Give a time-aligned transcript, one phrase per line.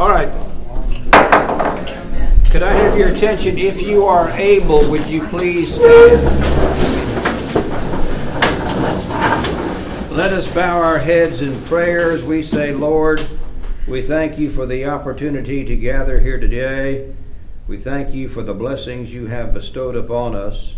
[0.00, 0.32] All right.
[2.50, 3.58] Could I have your attention?
[3.58, 6.24] If you are able, would you please stand?
[10.10, 13.22] Let us bow our heads in prayer as we say, Lord,
[13.86, 17.14] we thank you for the opportunity to gather here today.
[17.68, 20.76] We thank you for the blessings you have bestowed upon us.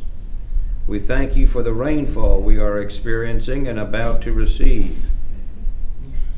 [0.88, 5.11] We thank you for the rainfall we are experiencing and about to receive.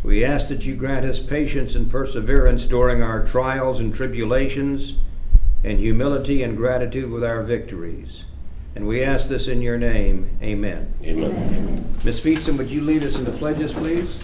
[0.05, 4.97] We ask that you grant us patience and perseverance during our trials and tribulations,
[5.65, 8.25] and humility and gratitude with our victories.
[8.75, 10.37] And we ask this in your name.
[10.43, 10.93] Amen.
[11.03, 11.95] Amen.
[12.05, 12.21] Ms.
[12.21, 14.15] Feetson, would you lead us in the pledges, please?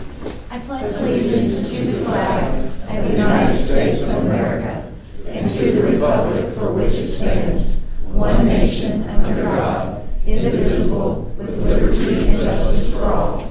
[0.50, 4.92] I pledge allegiance to the flag of the United States of America
[5.26, 12.28] and to the republic for which it stands, one nation under God, indivisible, with liberty
[12.28, 13.49] and justice for all.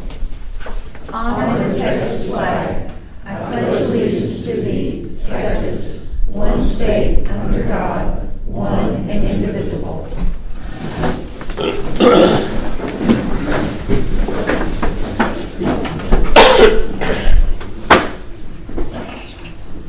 [1.11, 2.91] Honor the Texas flag.
[3.25, 10.07] I pledge allegiance to thee, Texas, one state under God, one and indivisible.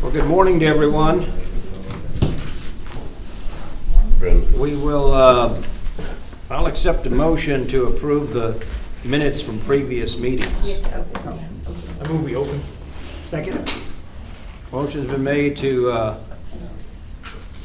[0.01, 1.27] Well, good morning to everyone.
[4.59, 5.63] We will, uh,
[6.51, 8.65] I'll accept a motion to approve the
[9.05, 10.87] minutes from previous meetings.
[10.87, 12.61] I move we open.
[13.29, 13.73] Second?
[14.73, 16.19] Motion's been made to uh,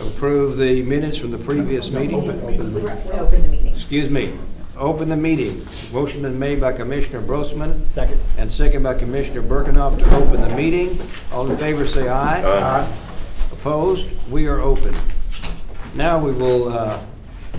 [0.01, 2.15] approve the minutes from the previous meeting.
[2.15, 3.05] Open, open the meeting.
[3.05, 3.73] We open the meeting.
[3.73, 4.33] Excuse me,
[4.77, 5.61] open the meeting.
[5.93, 8.19] Motion been made by Commissioner Brosman Second.
[8.37, 10.99] and second by Commissioner Birkenoff to open the meeting.
[11.31, 12.43] All in favor, say aye.
[12.43, 12.97] Aye.
[13.51, 14.07] Opposed?
[14.31, 14.95] We are open.
[15.93, 16.99] Now we will uh,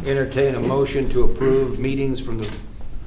[0.04, 2.52] entertain a motion to approve meetings from the,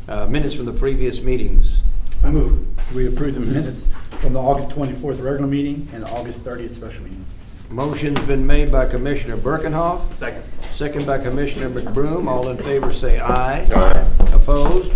[0.09, 1.77] uh, minutes from the previous meetings.
[2.23, 3.87] I move we approve the minutes
[4.19, 7.23] from the August 24th regular meeting and the August 30th special meeting.
[7.69, 10.43] Motion's been made by Commissioner Birkenhoff, Second.
[10.63, 12.27] second by Commissioner McBroom.
[12.27, 13.61] All in favor, say aye.
[13.71, 14.09] Aye.
[14.33, 14.91] Opposed?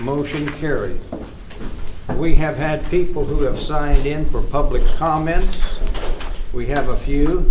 [0.00, 0.98] Motion carried.
[2.16, 5.62] We have had people who have signed in for public comments.
[6.52, 7.48] We have a few.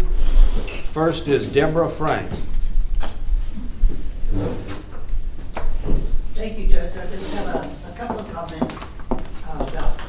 [0.92, 2.30] First is Deborah Frank.
[6.38, 6.96] Thank you, Judge.
[6.96, 10.00] I just have a, a couple of comments uh, about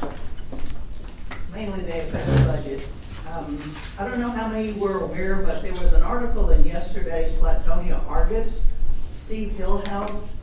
[1.51, 2.87] mainly the budget.
[3.33, 7.31] Um, I don't know how many were aware, but there was an article in yesterday's
[7.39, 8.67] Flatonia Argus.
[9.11, 10.35] Steve Hillhouse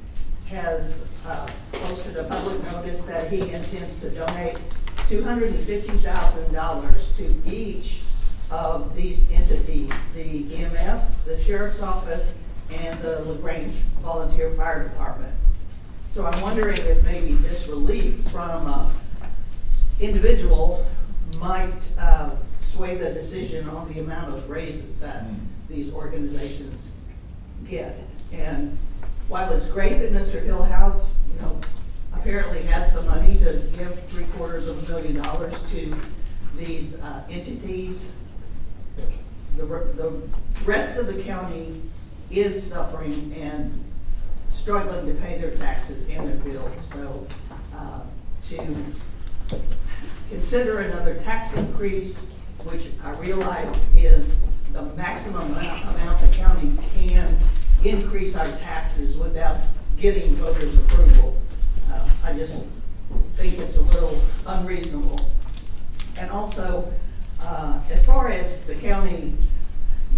[0.49, 4.59] has uh, posted a public notice that he intends to donate
[5.07, 8.03] two hundred and fifty thousand dollars to each
[8.51, 12.29] of these entities, the EMS, the Sheriff's Office,
[12.73, 15.33] and the LaGrange Volunteer Fire Department.
[16.17, 18.91] So I'm wondering if maybe this relief from an
[20.01, 20.87] individual
[21.39, 25.27] might uh, sway the decision on the amount of raises that
[25.69, 26.91] these organizations
[27.69, 27.99] get.
[28.33, 28.79] And
[29.29, 30.43] while it's great that Mr.
[30.43, 31.61] Hillhouse, you know,
[32.15, 35.95] apparently has the money to give three quarters of a million dollars to
[36.57, 38.13] these uh, entities,
[39.59, 40.23] the, the
[40.65, 41.83] rest of the county
[42.31, 43.86] is suffering and
[44.49, 46.81] struggling to pay their taxes and their bills.
[46.81, 47.27] So,
[47.77, 48.01] uh,
[48.49, 48.77] to
[50.31, 52.33] consider another tax increase,
[52.65, 54.41] which I realize is
[54.73, 57.37] the maximum amount the county can
[57.85, 59.57] increase our taxes without
[59.97, 61.37] getting voters' approval.
[61.91, 62.67] Uh, I just
[63.37, 65.31] think it's a little unreasonable.
[66.19, 66.93] And also,
[67.41, 69.35] uh, as far as the county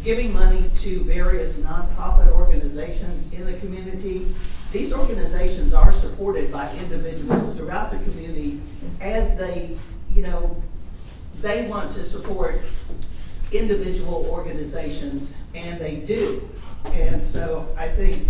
[0.05, 4.27] giving money to various nonprofit organizations in the community,
[4.73, 8.61] these organizations are supported by individuals throughout the community
[9.01, 9.77] as they,
[10.13, 10.63] you know,
[11.41, 12.61] they want to support
[13.53, 16.49] individual organizations, and they do.
[16.85, 18.27] And so I think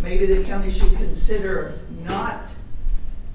[0.00, 2.48] maybe the county should consider not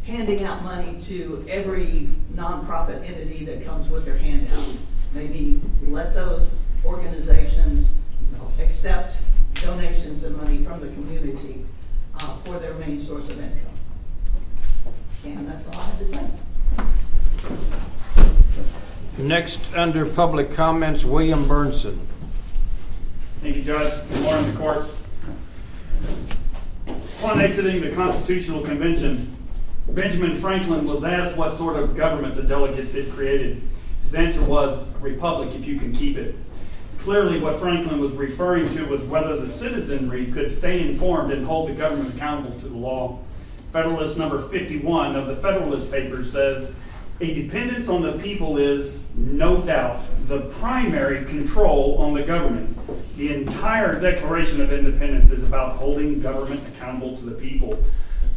[0.06, 4.78] handing out money to every nonprofit entity that comes with their handout.
[5.14, 9.22] Maybe let those organizations you know, accept
[9.56, 11.66] donations of money from the community
[12.20, 13.60] uh, for their main source of income.
[15.26, 16.30] And that's all I have to say.
[19.18, 22.00] Next, under public comments, William Burnson.
[23.42, 23.94] Thank you, Judge.
[24.10, 24.86] Good morning, the court.
[27.20, 29.34] Upon exiting the Constitutional Convention,
[29.88, 33.62] Benjamin Franklin was asked what sort of government the delegates had created.
[34.02, 36.36] His answer was, republic if you can keep it.
[37.04, 41.68] Clearly, what Franklin was referring to was whether the citizenry could stay informed and hold
[41.68, 43.20] the government accountable to the law.
[43.74, 46.72] Federalist number 51 of the Federalist Papers says,
[47.20, 52.78] A dependence on the people is, no doubt, the primary control on the government.
[53.18, 57.84] The entire Declaration of Independence is about holding government accountable to the people.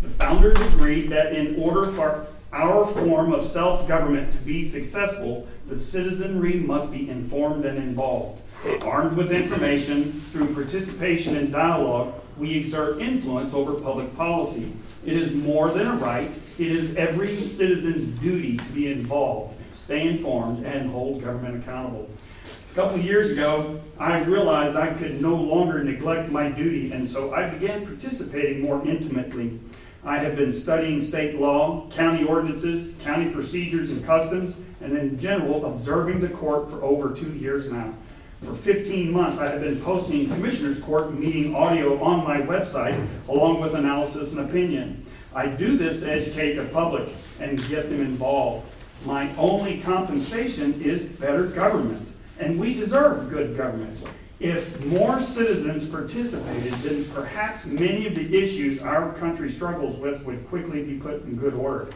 [0.03, 5.47] The founders agreed that in order for our form of self government to be successful,
[5.67, 8.43] the citizenry must be informed and involved.
[8.85, 14.73] Armed with information, through participation in dialogue, we exert influence over public policy.
[15.05, 20.09] It is more than a right, it is every citizen's duty to be involved, stay
[20.09, 22.09] informed, and hold government accountable.
[22.73, 27.33] A couple years ago, I realized I could no longer neglect my duty, and so
[27.33, 29.61] I began participating more intimately.
[30.05, 35.67] I have been studying state law, county ordinances, county procedures and customs, and in general,
[35.67, 37.95] observing the court for over two years now.
[38.43, 43.61] For 15 months, I have been posting Commissioners Court meeting audio on my website, along
[43.61, 45.07] with analysis and opinion.
[45.35, 47.09] I do this to educate the public
[47.41, 48.71] and get them involved.
[49.07, 52.07] My only compensation is better government,
[52.39, 53.99] and we deserve good government.
[54.39, 60.47] If more citizens participated, then perhaps many of the issues our country struggles with would
[60.49, 61.91] quickly be put in good order.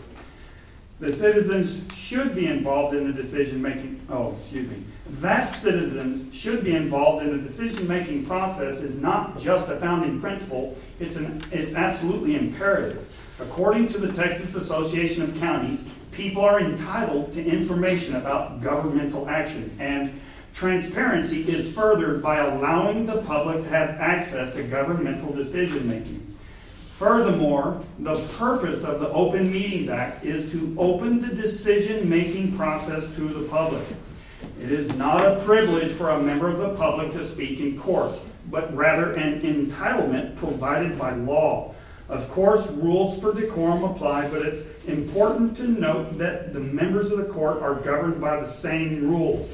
[1.00, 4.00] The citizens should be involved in the decision making.
[4.08, 4.84] Oh, excuse me.
[5.18, 10.20] That citizens should be involved in the decision making process is not just a founding
[10.20, 13.06] principle, it's, an, it's absolutely imperative.
[13.40, 19.76] According to the Texas Association of Counties, people are entitled to information about governmental action,
[19.80, 20.18] and
[20.54, 26.24] transparency is furthered by allowing the public to have access to governmental decision making.
[26.96, 33.12] Furthermore, the purpose of the Open Meetings Act is to open the decision making process
[33.16, 33.82] to the public.
[34.62, 38.12] It is not a privilege for a member of the public to speak in court,
[38.50, 41.74] but rather an entitlement provided by law.
[42.10, 47.18] Of course, rules for decorum apply, but it's important to note that the members of
[47.18, 49.48] the court are governed by the same rules.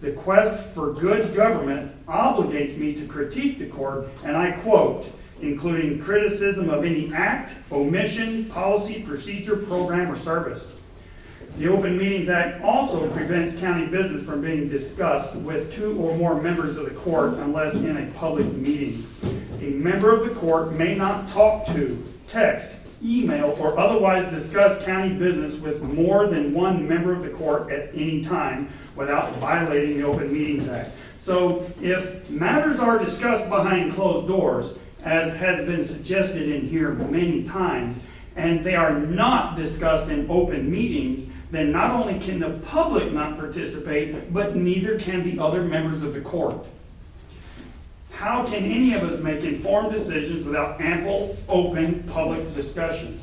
[0.00, 5.10] The quest for good government obligates me to critique the court, and I quote,
[5.42, 10.68] including criticism of any act, omission, policy, procedure, program, or service.
[11.56, 16.40] The Open Meetings Act also prevents county business from being discussed with two or more
[16.42, 19.06] members of the court unless in a public meeting.
[19.60, 25.14] A member of the court may not talk to, text, email, or otherwise discuss county
[25.14, 30.04] business with more than one member of the court at any time without violating the
[30.04, 30.90] Open Meetings Act.
[31.20, 37.44] So if matters are discussed behind closed doors, as has been suggested in here many
[37.44, 38.02] times,
[38.34, 43.38] and they are not discussed in open meetings, then not only can the public not
[43.38, 46.66] participate, but neither can the other members of the court.
[48.10, 53.18] How can any of us make informed decisions without ample, open, public discussion?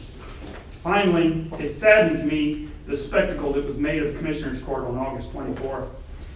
[0.84, 5.32] Finally, it saddens me the spectacle that was made of the Commissioners Court on August
[5.32, 5.90] 24th.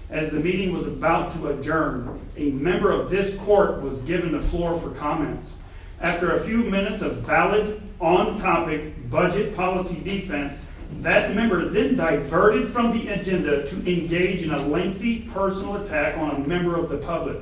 [0.09, 4.39] As the meeting was about to adjourn, a member of this court was given the
[4.39, 5.57] floor for comments.
[5.99, 10.65] After a few minutes of valid, on topic budget policy defense,
[11.01, 16.31] that member then diverted from the agenda to engage in a lengthy personal attack on
[16.31, 17.37] a member of the public.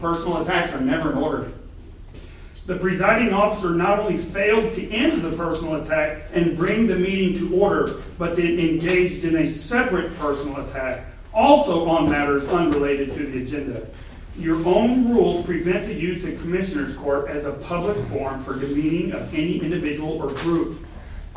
[0.00, 1.52] Personal attacks are never in order.
[2.66, 7.38] The presiding officer not only failed to end the personal attack and bring the meeting
[7.38, 13.26] to order, but then engaged in a separate personal attack, also on matters unrelated to
[13.26, 13.86] the agenda.
[14.36, 19.12] Your own rules prevent the use of Commissioners Court as a public forum for demeaning
[19.12, 20.84] of any individual or group.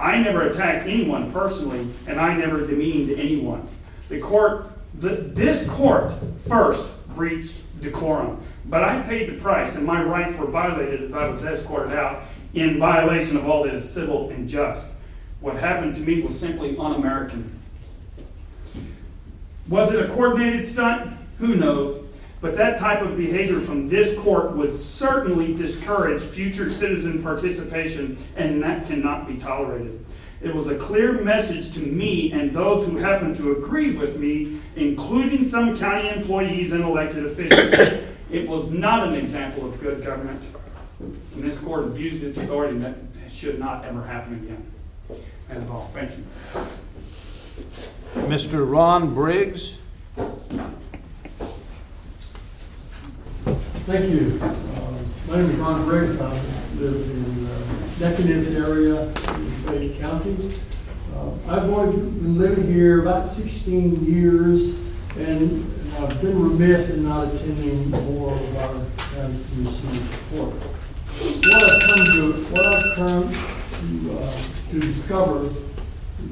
[0.02, 3.68] I never attacked anyone personally, and I never demeaned anyone.
[4.10, 10.04] The court, the, this court first breached decorum, but I paid the price, and my
[10.04, 12.24] rights were violated as I was escorted out
[12.56, 14.88] in violation of all that is civil and just.
[15.40, 17.60] What happened to me was simply un American.
[19.68, 21.16] Was it a coordinated stunt?
[21.40, 22.04] Who knows?
[22.42, 28.62] But that type of behavior from this court would certainly discourage future citizen participation, and
[28.64, 30.04] that cannot be tolerated.
[30.42, 34.60] It was a clear message to me and those who happen to agree with me,
[34.76, 38.08] including some county employees and elected officials.
[38.32, 40.42] It was not an example of good government.
[41.00, 45.22] And this court abused its authority, and that should not ever happen again.
[45.48, 45.92] That is all.
[45.94, 46.24] Thank you.
[48.16, 48.70] Mr.
[48.70, 49.76] Ron Briggs?
[53.86, 54.40] Thank you.
[54.42, 54.54] Uh,
[55.28, 56.20] My name is Ron Briggs.
[56.22, 56.32] I
[56.76, 60.38] live in uh, Decadence area in Fayette County.
[61.16, 64.80] Uh, I've only been living here about 16 years,
[65.18, 65.66] and
[66.00, 68.74] I've been remiss in not attending more of our
[69.16, 69.94] county commission
[70.30, 70.54] support.
[71.44, 75.50] What I've come to, what I've come to, uh, to discover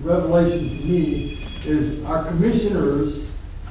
[0.02, 3.29] revelation to me is our commissioners,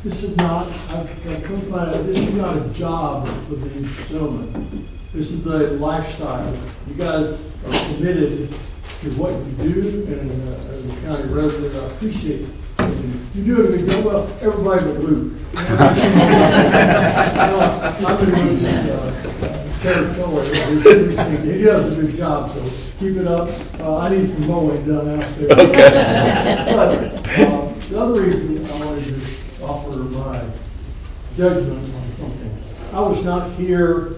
[0.09, 3.57] this is not, I've I've come to find out, this is not a job for
[3.57, 4.89] these gentlemen.
[5.13, 6.57] This is a lifestyle.
[6.87, 11.87] You guys are committed to what you do, and uh, as a county resident, I
[11.89, 12.49] appreciate it.
[13.35, 15.35] You do a good job, well, everybody but Luke.
[17.99, 19.13] I'm in Luke's uh,
[19.83, 20.49] territory,
[21.55, 22.61] he does a good job, so
[22.99, 23.51] keep it up.
[23.79, 25.49] Uh, I need some mowing done out there.
[25.49, 25.61] But,
[27.41, 30.45] um, the other reason I wanted to offer my
[31.39, 34.17] judgment on something, I was not here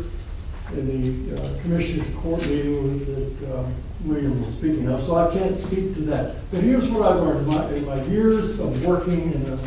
[0.73, 3.69] in the uh, Commissioners Court meeting that uh,
[4.05, 6.37] William was speaking of, so I can't speak to that.
[6.50, 9.59] But here's what I learned, in my, in my years of working in a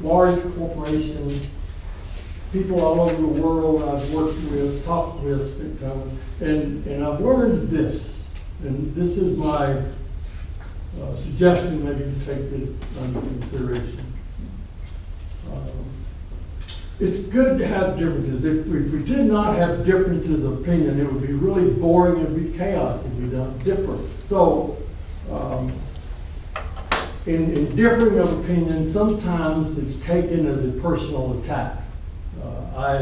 [0.00, 1.30] large corporation,
[2.52, 5.60] people all over the world I've worked with, talked with,
[6.40, 8.26] and, and I've learned this,
[8.64, 9.84] and this is my
[11.00, 14.04] uh, suggestion, maybe to take this under consideration.
[15.52, 15.91] Um,
[17.02, 18.44] it's good to have differences.
[18.44, 22.24] If we, if we did not have differences of opinion, it would be really boring
[22.24, 24.08] and be chaos if we done different.
[24.24, 24.76] So,
[25.30, 25.72] um,
[27.26, 31.78] in, in differing of opinion, sometimes it's taken as a personal attack.
[32.40, 32.94] Uh, I,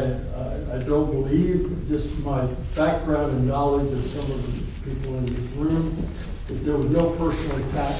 [0.73, 5.25] I, I don't believe, just my background and knowledge of some of the people in
[5.27, 6.07] this room,
[6.47, 7.95] that there was no personal attack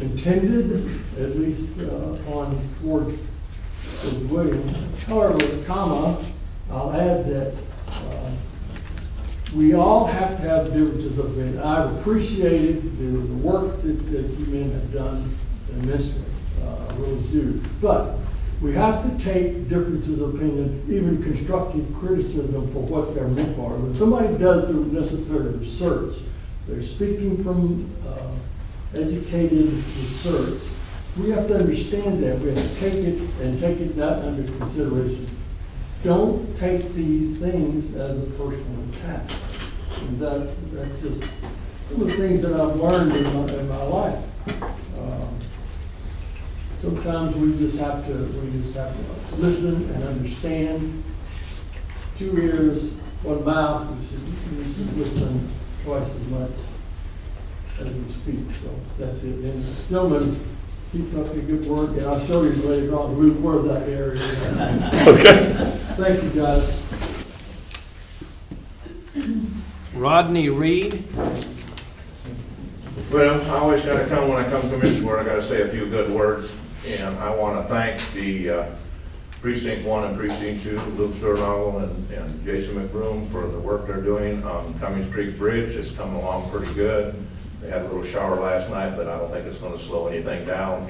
[0.00, 0.86] intended,
[1.18, 3.26] at least uh, on towards
[4.04, 4.68] with William.
[5.06, 6.24] However, comma,
[6.70, 7.54] I'll add that
[7.88, 8.30] uh,
[9.54, 11.60] we all have to have differences of opinion.
[11.60, 15.36] I've appreciated the, the work that, that you men have done
[15.72, 16.22] immensely,
[16.62, 17.62] uh, I really do.
[17.80, 18.18] But
[18.60, 23.76] we have to take differences of opinion, even constructive criticism for what they're meant for.
[23.76, 26.16] When somebody does the necessary research,
[26.66, 30.62] they're speaking from uh, educated research,
[31.18, 32.38] we have to understand that.
[32.40, 35.26] We have to take it and take it that under consideration.
[36.04, 39.30] Don't take these things as a personal attack.
[40.02, 41.22] And that, that's just
[41.88, 44.24] some of the things that I've learned in my, in my life.
[44.98, 45.36] Um,
[46.76, 51.02] Sometimes we just have to, we just have to listen and understand.
[52.18, 55.48] Two ears, one mouth, we should, we should listen
[55.84, 56.50] twice as much
[57.80, 58.68] as we speak, so
[58.98, 59.44] that's it.
[59.44, 60.38] And gentlemen,
[60.92, 64.22] keep up the good work, and I'll show you later on who- where that area.
[65.06, 65.42] Okay.
[65.96, 66.82] Thank you, guys.
[69.94, 71.04] Rodney Reed?
[73.12, 75.86] Well, I always gotta come, when I come to Commissioner, I gotta say a few
[75.86, 76.52] good words,
[76.86, 78.66] and I wanna thank the uh,
[79.40, 84.02] precinct one and precinct two, Luke Sternadel and, and Jason McBroom for the work they're
[84.02, 87.14] doing on Cummings Creek Bridge, it's coming along pretty good.
[87.66, 90.44] They had a little shower last night, but I don't think it's gonna slow anything
[90.46, 90.88] down.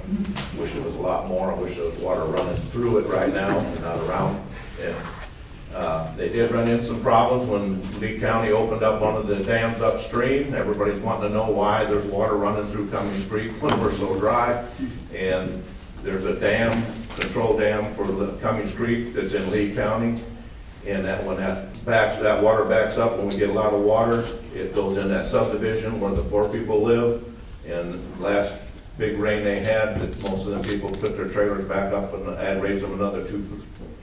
[0.59, 3.33] Wish it was a lot more, I wish there was water running through it right
[3.33, 4.43] now, not around.
[4.83, 4.95] And
[5.75, 9.37] uh, They did run into some problems when Lee County opened up one of the
[9.43, 10.53] dams upstream.
[10.53, 14.63] Everybody's wanting to know why there's water running through Cummings Creek when we're so dry.
[15.15, 15.65] And
[16.03, 16.73] there's a dam,
[17.19, 20.23] control dam for the Cummings Creek that's in Lee County.
[20.87, 23.81] And that, when that backs, that water backs up, when we get a lot of
[23.81, 24.25] water,
[24.55, 27.25] it goes in that subdivision where the poor people live.
[27.67, 28.61] And last
[28.97, 32.29] big rain they had, that most of them people put their trailers back up and
[32.39, 33.43] add, raise them another two,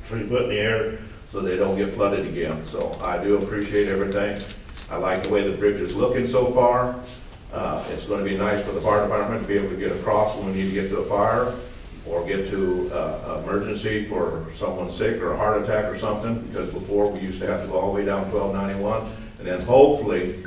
[0.04, 1.00] three foot in the air
[1.30, 2.64] so they don't get flooded again.
[2.66, 4.44] So I do appreciate everything.
[4.92, 7.00] I like the way the bridge is looking so far.
[7.54, 10.36] Uh, it's gonna be nice for the fire department to be able to get across
[10.36, 11.54] when we need to get to a fire
[12.06, 16.70] or get to, uh, emergency for someone sick or a heart attack or something, because
[16.70, 19.04] before we used to have to go all the way down twelve ninety-one.
[19.40, 20.44] And then hopefully,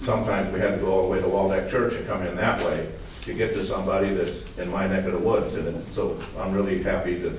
[0.00, 2.64] sometimes we had to go all the way to Waldeck Church and come in that
[2.64, 2.88] way
[3.22, 5.54] to get to somebody that's in my neck of the woods.
[5.54, 7.36] And it's, so I'm really happy that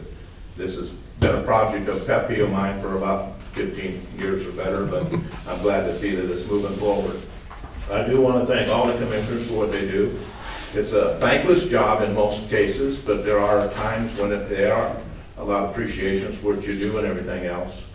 [0.56, 4.51] this has been a project of pet peeve of mine for about fifteen years or
[4.51, 5.03] better, but
[5.48, 7.20] I'm glad to see that it's moving forward.
[7.91, 10.18] I do want to thank all the commissioners for what they do.
[10.74, 14.96] It's a thankless job in most cases, but there are times when it, there are
[15.38, 17.86] a lot of appreciations for what you do and everything else.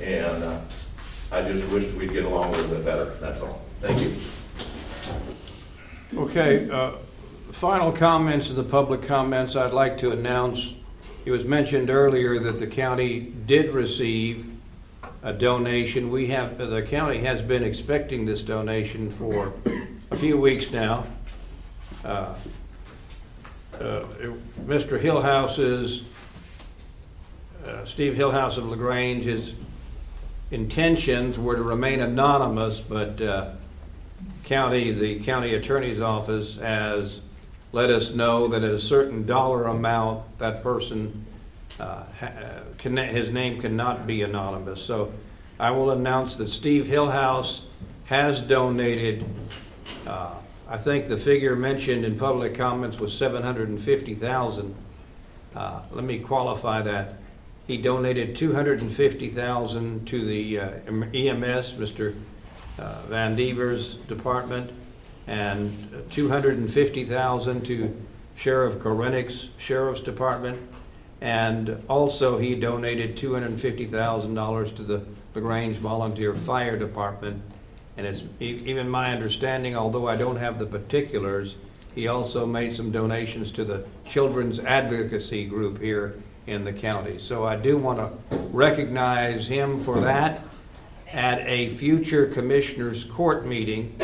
[0.00, 0.58] And uh,
[1.30, 3.60] I just wish we'd get along a little bit better, that's all.
[3.82, 4.16] Thank you.
[6.18, 6.92] Okay, uh,
[7.50, 10.72] final comments of the public comments, I'd like to announce,
[11.26, 14.46] it was mentioned earlier that the county did receive
[15.22, 16.10] a donation.
[16.10, 19.52] We have, the county has been expecting this donation for
[20.10, 21.04] a few weeks now.
[22.04, 22.34] Uh,
[23.74, 24.04] uh,
[24.64, 25.00] Mr.
[25.00, 26.02] Hillhouse's,
[27.66, 29.54] uh, Steve Hillhouse of LaGrange, his
[30.50, 33.16] intentions were to remain anonymous, but
[34.44, 37.20] county, the county attorney's office has
[37.72, 41.24] let us know that at a certain dollar amount, that person,
[42.78, 44.82] his name cannot be anonymous.
[44.82, 45.12] So
[45.58, 47.62] I will announce that Steve Hillhouse
[48.06, 49.24] has donated,
[50.72, 54.74] I think the figure mentioned in public comments was seven hundred and fifty thousand.
[55.54, 57.16] Uh, let me qualify that.
[57.66, 62.16] He donated two hundred and fifty thousand to the uh, EMS, Mr.
[62.78, 64.70] uh, Van Devers department,
[65.26, 65.76] and
[66.10, 67.94] two hundred and fifty thousand to
[68.34, 70.58] Sheriff Korenek's Sheriff's Department.
[71.20, 75.02] And also, he donated two hundred and fifty thousand dollars to the
[75.34, 77.42] LaGrange Volunteer Fire Department.
[77.96, 81.56] And it's even my understanding, although I don't have the particulars,
[81.94, 86.14] he also made some donations to the Children's Advocacy Group here
[86.46, 87.18] in the county.
[87.18, 90.42] So I do want to recognize him for that.
[91.12, 93.94] At a future Commissioners Court meeting,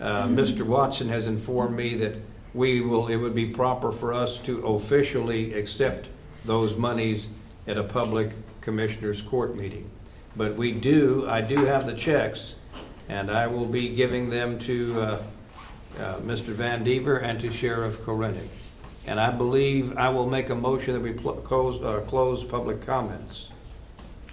[0.00, 0.62] uh, Mr.
[0.62, 2.16] Watson has informed me that
[2.52, 6.08] we will, it would be proper for us to officially accept
[6.44, 7.28] those monies
[7.68, 9.88] at a public Commissioners Court meeting.
[10.34, 12.54] But we do, I do have the checks,
[13.08, 15.22] and I will be giving them to uh,
[15.98, 16.48] uh, Mr.
[16.52, 18.46] Van Dever and to Sheriff Korenek.
[19.06, 22.84] And I believe I will make a motion that we pl- close, uh, close public
[22.84, 23.48] comments.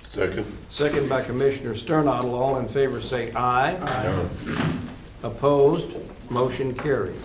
[0.04, 0.46] Second.
[0.70, 2.36] Second by Commissioner Sternadel.
[2.36, 3.78] All in favor say aye.
[3.82, 4.78] Aye.
[5.24, 5.88] Opposed?
[6.30, 7.16] Motion carries.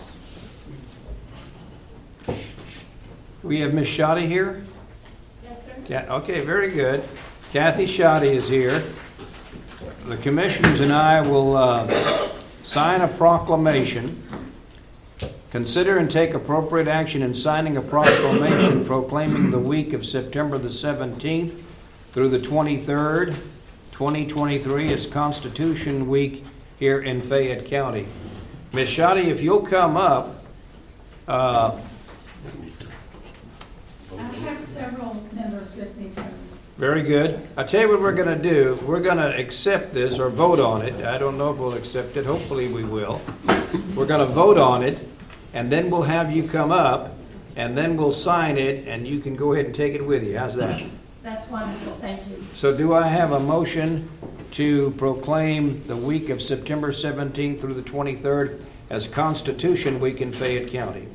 [3.43, 3.89] We have Ms.
[3.89, 4.63] Shoddy here?
[5.45, 5.75] Yes, sir.
[5.89, 7.03] Ca- Okay, very good.
[7.53, 8.83] Kathy Shoddy is here.
[10.07, 11.89] The commissioners and I will uh,
[12.65, 14.23] sign a proclamation.
[15.51, 20.69] Consider and take appropriate action in signing a proclamation proclaiming the week of September the
[20.69, 21.61] 17th
[22.13, 23.37] through the 23rd,
[23.93, 26.45] 2023 as Constitution Week
[26.79, 28.07] here in Fayette County.
[28.73, 28.89] Ms.
[28.89, 30.45] Shoddy, if you'll come up,
[31.29, 31.79] uh,
[34.17, 36.27] I have several members with me from,
[36.81, 37.47] Very good.
[37.59, 38.79] I'll tell you what we're gonna do.
[38.87, 41.05] We're gonna accept this or vote on it.
[41.05, 42.25] I don't know if we'll accept it.
[42.25, 43.21] Hopefully we will.
[43.95, 44.97] We're gonna vote on it,
[45.53, 47.19] and then we'll have you come up,
[47.55, 50.39] and then we'll sign it, and you can go ahead and take it with you.
[50.39, 50.83] How's that?
[51.23, 52.43] that's wonderful, thank you.
[52.55, 54.09] So do I have a motion
[54.53, 60.71] to proclaim the week of September 17th through the 23rd as Constitution Week in Fayette
[60.71, 61.09] County?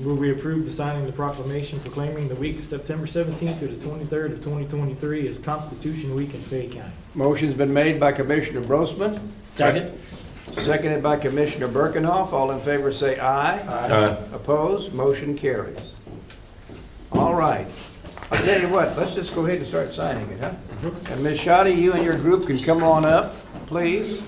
[0.00, 3.68] Will we approve the signing of the proclamation proclaiming the week of September 17th through
[3.68, 6.92] the 23rd of 2023 as Constitution Week in Fayette County?
[7.14, 9.98] Motion's been made by Commissioner Brosman, Second.
[10.58, 12.32] seconded by Commissioner Birkenhoff.
[12.32, 13.58] All in favor say aye.
[13.58, 14.04] Aye.
[14.32, 14.94] Opposed?
[14.94, 15.94] Motion carries.
[17.10, 17.66] All right.
[18.30, 20.50] I'll tell you what, let's just go ahead and start signing it, huh?
[20.50, 21.12] Mm-hmm.
[21.12, 21.40] And Ms.
[21.40, 23.34] Shoddy, you and your group can come on up,
[23.66, 24.22] please.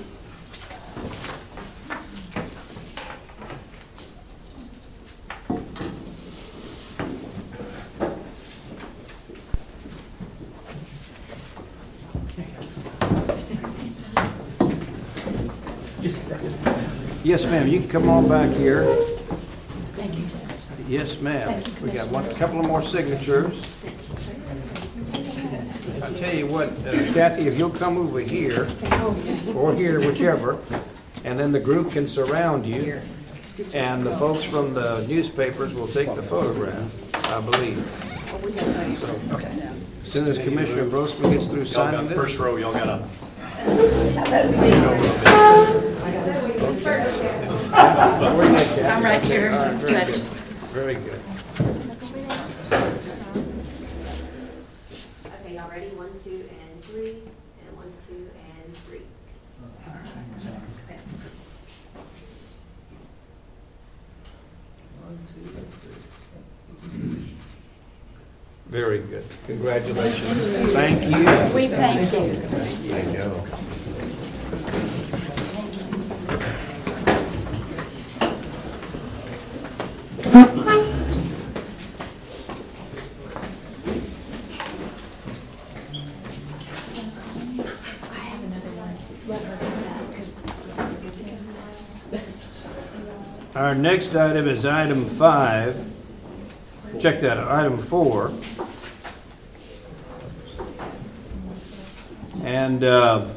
[17.22, 18.84] Yes, ma'am, you can come on back here.
[19.96, 20.88] Thank you, Judge.
[20.88, 21.48] Yes, ma'am.
[21.60, 22.38] Thank you, We got one, Commissioners.
[22.38, 23.54] couple of more signatures.
[23.60, 26.06] Thank you, sir.
[26.06, 28.68] I'll tell you what, uh, Kathy, if you'll come over here,
[29.54, 30.58] or here, whichever,
[31.24, 33.00] and then the group can surround you,
[33.74, 37.78] and the folks from the newspapers will take the photograph, I believe.
[40.02, 42.16] As soon as Commissioner Brosman gets through signing this.
[42.16, 43.02] First row, y'all got a
[47.72, 50.06] I'm right here, All right, very Judge.
[50.06, 50.22] good.
[50.72, 51.20] Very good.
[55.26, 55.86] Okay, y'all ready?
[55.96, 57.10] One, two, and three,
[57.66, 58.28] and one, two,
[58.64, 59.00] and three.
[68.68, 69.24] Very good.
[69.46, 70.72] Congratulations.
[70.72, 71.54] Thank you.
[71.54, 72.34] We thank you.
[72.34, 74.40] Thank you.
[86.82, 88.94] I have another one.
[89.28, 90.36] Let her do that, 'cause-
[93.70, 95.76] Our next item is item five.
[97.00, 98.32] Check that, out, item four.
[102.42, 103.28] And uh,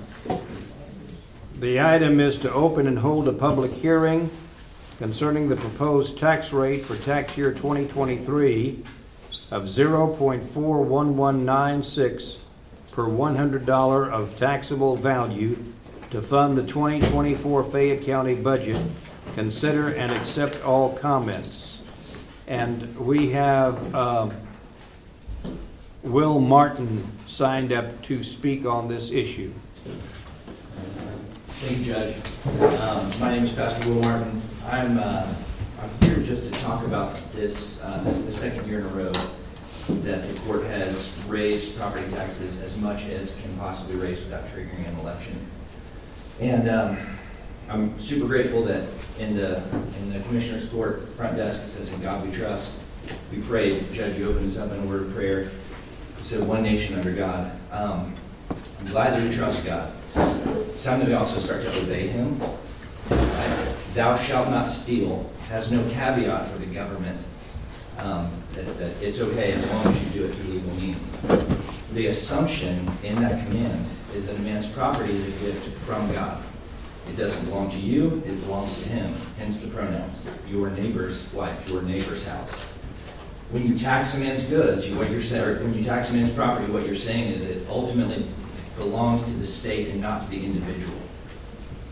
[1.59, 4.31] the item is to open and hold a public hearing
[4.97, 8.83] concerning the proposed tax rate for tax year 2023
[9.51, 12.37] of 0.41196
[12.91, 15.63] per $100 of taxable value
[16.09, 18.81] to fund the 2024 Fayette County budget.
[19.35, 21.79] Consider and accept all comments.
[22.47, 24.33] And we have um,
[26.03, 29.51] Will Martin signed up to speak on this issue.
[31.47, 32.15] Thank you, Judge.
[32.81, 34.41] Um, My name is Pastor Will Martin.
[34.69, 35.33] I'm, uh,
[35.81, 38.89] I'm here just to talk about this, uh, this is the second year in a
[38.89, 39.11] row
[40.03, 44.87] that the court has raised property taxes as much as can possibly raise without triggering
[44.87, 45.39] an election.
[46.39, 46.97] And um,
[47.69, 48.87] I'm super grateful that
[49.19, 49.63] in the,
[49.99, 52.79] in the Commissioner's Court front desk, it says, "In God we trust."
[53.31, 55.43] We prayed, Judge, you opened us up in a word of prayer.
[55.43, 58.13] You said, "One nation under God." Um,
[58.79, 59.91] I'm glad that we trust God.
[60.15, 62.39] It's time that we also start to obey Him.
[63.09, 63.75] Right?
[63.93, 67.19] Thou shalt not steal has no caveat for the government
[67.99, 71.09] um, that, that it's okay as long as you do it through legal means.
[71.93, 76.43] The assumption in that command is that a man's property is a gift from God.
[77.09, 81.69] It doesn't belong to you, it belongs to him, hence the pronouns, your neighbor's wife,
[81.69, 82.51] your neighbor's house.
[83.51, 86.71] When you tax a man's goods, what you're saying, when you tax a man's property,
[86.71, 88.25] what you're saying is it ultimately
[88.77, 90.97] belongs to the state and not to the individual.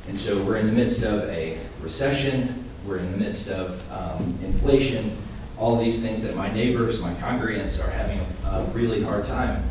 [0.07, 4.39] And so we're in the midst of a recession, we're in the midst of um,
[4.43, 5.15] inflation,
[5.59, 9.63] all these things that my neighbors, my congregants are having a really hard time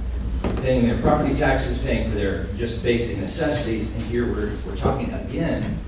[0.63, 3.95] paying their property taxes, paying for their just basic necessities.
[3.95, 5.79] And here we're, we're talking again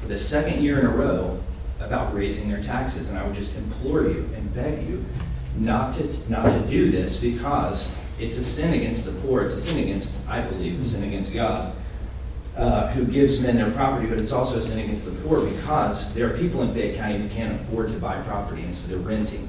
[0.00, 1.40] for the second year in a row
[1.80, 3.10] about raising their taxes.
[3.10, 5.04] And I would just implore you and beg you
[5.56, 9.42] not to, not to do this because it's a sin against the poor.
[9.42, 11.74] It's a sin against, I believe, a sin against God
[12.56, 16.14] uh, who gives men their property, but it's also a sin against the poor because
[16.14, 18.98] there are people in Fayette County who can't afford to buy property, and so they're
[18.98, 19.48] renting.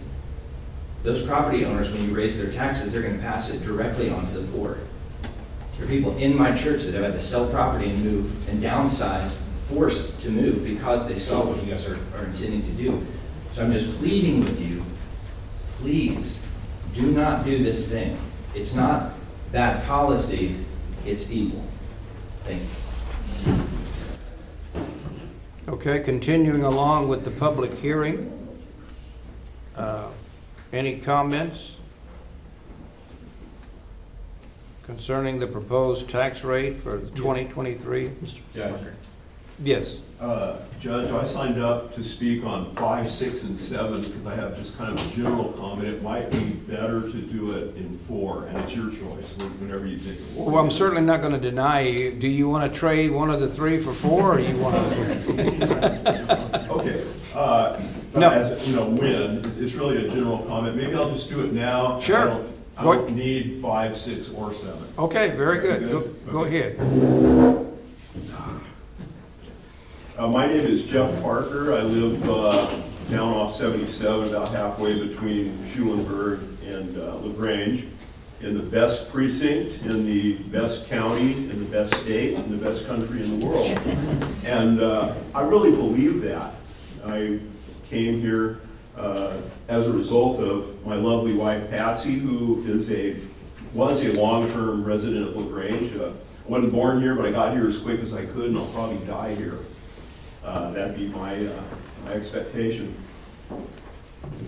[1.04, 4.28] Those property owners, when you raise their taxes, they're going to pass it directly on
[4.28, 4.78] to the poor.
[5.78, 8.62] There are people in my church that have had to sell property and move and
[8.62, 9.38] downsize,
[9.70, 13.06] forced to move because they saw what you guys are, are intending to do.
[13.52, 14.84] So I'm just pleading with you,
[15.80, 16.42] please
[16.94, 18.18] do not do this thing.
[18.56, 19.14] It's not
[19.52, 20.56] bad policy,
[21.06, 21.64] it's evil.
[22.44, 22.64] Thank
[23.46, 23.68] you.
[25.68, 28.34] Okay, continuing along with the public hearing.
[29.76, 30.08] Uh,
[30.74, 31.72] Any comments
[34.86, 38.12] concerning the proposed tax rate for the 2023?
[38.54, 38.82] Judge.
[39.64, 39.98] Yes.
[40.20, 44.56] Uh, Judge, I signed up to speak on five, six, and seven because I have
[44.56, 45.88] just kind of a general comment.
[45.88, 49.98] It might be better to do it in four, and it's your choice, whenever you
[49.98, 50.20] think.
[50.20, 50.36] it.
[50.36, 52.12] Well, I'm certainly not going to deny you.
[52.12, 54.76] Do you want to trade one of the three for four, or do you want
[54.76, 56.48] to?
[56.70, 57.04] Okay,
[57.34, 58.30] uh, but No.
[58.32, 60.76] as, you know, when, it's- it's really a general comment.
[60.76, 62.00] Maybe I'll just do it now.
[62.02, 62.18] Sure.
[62.18, 62.48] I don't-
[62.80, 64.84] I Go- don't need five, six, or seven.
[65.00, 65.90] Okay, very good.
[65.90, 66.04] Go-.
[66.32, 66.78] Go ahead.
[70.18, 71.74] Uh, my name is Jeff Parker.
[71.74, 72.68] I live, uh,
[73.10, 77.86] down off seventy-seven, about halfway between Schulenburg and, uh, LaGrange,
[78.42, 82.86] in the best precinct, in the best county, in the best state, in the best
[82.88, 83.80] country in the world.
[84.46, 86.54] And, uh, I really believe that.
[87.06, 87.40] I
[87.90, 88.60] came here,
[88.98, 93.16] uh, as a result of my lovely wife Patsy, who is a,
[93.74, 95.96] was a long-term resident of LaGrange.
[95.96, 98.58] Uh, I wasn't born here, but I got here as quick as I could, and
[98.58, 99.60] I'll probably die here.
[100.44, 101.62] Uh, That'd be my, uh,
[102.06, 102.96] my expectation.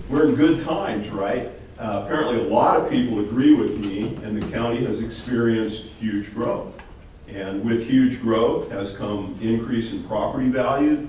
[0.10, 1.50] We're in good times, right?
[1.78, 6.34] Uh, Apparently, a lot of people agree with me, and the county has experienced huge
[6.34, 6.82] growth.
[7.28, 11.08] And with huge growth has come increase in property value,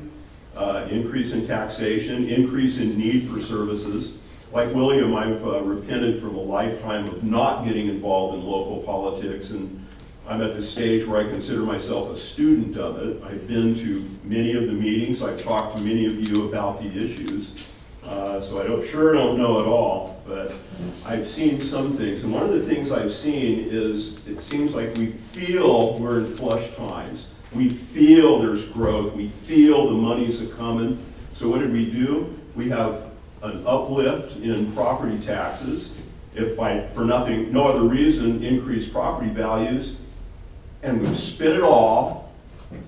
[0.61, 4.19] uh, increase in taxation, increase in need for services.
[4.53, 9.51] Like William, I've uh, repented from a lifetime of not getting involved in local politics,
[9.51, 9.87] and
[10.29, 13.23] I'm at the stage where I consider myself a student of it.
[13.25, 16.89] I've been to many of the meetings, I've talked to many of you about the
[16.89, 17.69] issues.
[18.05, 20.53] Uh, So I don't, sure don't know it all, but
[21.07, 22.25] I've seen some things.
[22.25, 26.37] And one of the things I've seen is, it seems like we feel we're in
[26.37, 27.29] flush times.
[27.53, 31.03] We feel there's growth, we feel the money's a-coming.
[31.33, 32.39] So what did we do?
[32.55, 33.11] We have
[33.43, 35.97] an uplift in property taxes,
[36.35, 39.97] if by, for nothing, no other reason, increased property values.
[40.83, 42.33] And we've spent it all,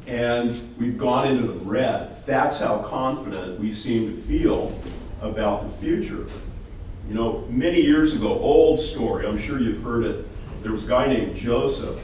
[0.07, 2.25] and we've gone into the red.
[2.25, 4.79] That's how confident we seem to feel
[5.21, 6.27] about the future.
[7.09, 10.25] You know, many years ago, old story, I'm sure you've heard it,
[10.63, 11.99] there was a guy named Joseph.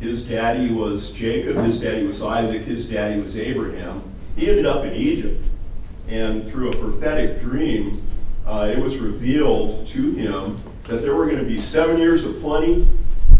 [0.00, 4.02] His daddy was Jacob, his daddy was Isaac, his daddy was Abraham.
[4.34, 5.44] He ended up in Egypt,
[6.08, 8.02] and through a prophetic dream,
[8.46, 10.58] uh, it was revealed to him
[10.88, 12.88] that there were going to be seven years of plenty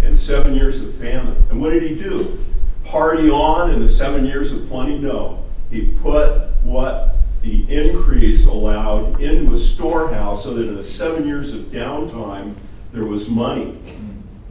[0.03, 1.43] and seven years of famine.
[1.49, 2.39] And what did he do?
[2.85, 4.99] Party on in the seven years of plenty?
[4.99, 5.43] No.
[5.71, 11.55] He put what the increase allowed into a storehouse so that in the seven years
[11.55, 12.55] of downtime,
[12.93, 13.79] there was money.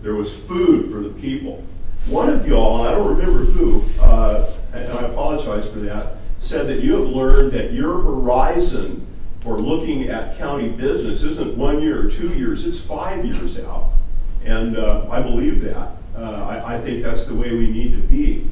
[0.01, 1.63] There was food for the people.
[2.07, 6.67] One of y'all, and I don't remember who, uh, and I apologize for that, said
[6.67, 9.05] that you have learned that your horizon
[9.41, 13.91] for looking at county business isn't one year or two years, it's five years out.
[14.43, 15.91] And uh, I believe that.
[16.15, 18.49] Uh, I, I think that's the way we need to be.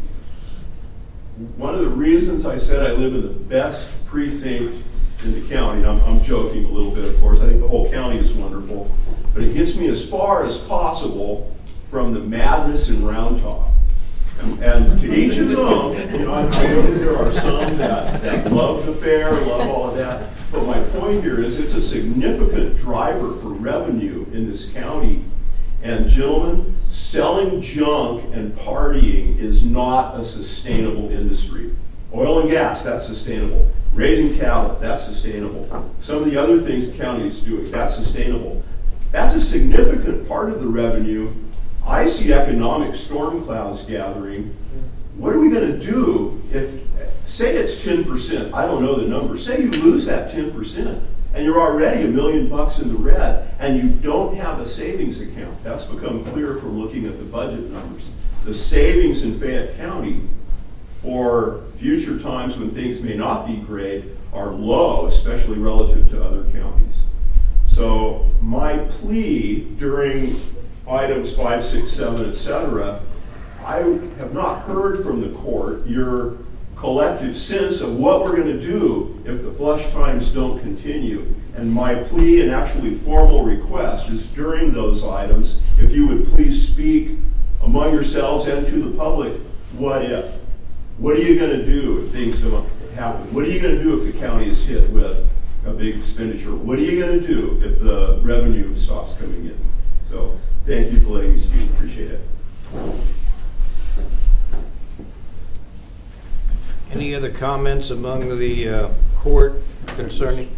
[1.58, 4.84] One of the reasons I said I live in the best precinct
[5.24, 7.68] in the county, and I'm, I'm joking a little bit, of course, I think the
[7.68, 8.96] whole county is wonderful,
[9.34, 11.57] but it gets me as far as possible
[11.89, 13.41] from the madness in Round.
[14.62, 18.21] And to each his own, you know, I I know that there are some that,
[18.21, 21.82] that love the fair, love all of that, but my point here is it's a
[21.82, 25.23] significant driver for revenue in this county.
[25.82, 31.76] And gentlemen, selling junk and partying is not a sustainable industry.
[32.13, 33.71] Oil and gas, that's sustainable.
[33.93, 35.91] Raising cattle, that's sustainable.
[36.00, 38.63] Some of the other things the county is doing, that's sustainable.
[39.12, 41.34] That's a significant part of the revenue.
[41.88, 44.54] I see economic storm clouds gathering.
[45.15, 46.84] What are we going to do if,
[47.26, 51.02] say it's 10%, I don't know the number, say you lose that 10%,
[51.34, 55.21] and you're already a million bucks in the red, and you don't have a savings
[55.21, 55.63] account.
[55.63, 58.10] That's become clear from looking at the budget numbers.
[58.43, 60.28] The savings in Fayette County
[61.02, 66.43] for future times when things may not be great are low, especially relative to other
[66.52, 66.95] counties.
[67.67, 70.36] So my plea during
[70.89, 73.02] items five, six, seven, et cetera,
[73.65, 73.78] I
[74.19, 76.38] have not heard from the court your
[76.76, 81.36] collective sense of what we're going to do if the flush times don't continue.
[81.56, 86.71] And my plea and actually formal request is during those items, if you would please
[86.71, 87.17] speak
[87.63, 89.34] among yourselves and to the public,
[89.78, 90.36] what if?
[91.00, 93.34] What are you going to do if things don't happen?
[93.34, 95.30] What are you going to do if the county is hit with
[95.65, 96.56] a big expenditure?
[96.56, 99.60] What are you going to do if the revenue stops coming in?
[100.10, 100.38] So
[100.68, 101.70] thank you for letting me speak.
[101.72, 102.22] Appreciate it.
[106.92, 110.52] Any other comments among the uh, court concerning?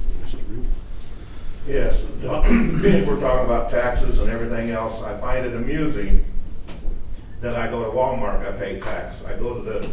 [1.67, 6.25] Yes, being we're talking about taxes and everything else, I find it amusing
[7.41, 9.23] that I go to Walmart, I pay tax.
[9.25, 9.89] I go to the,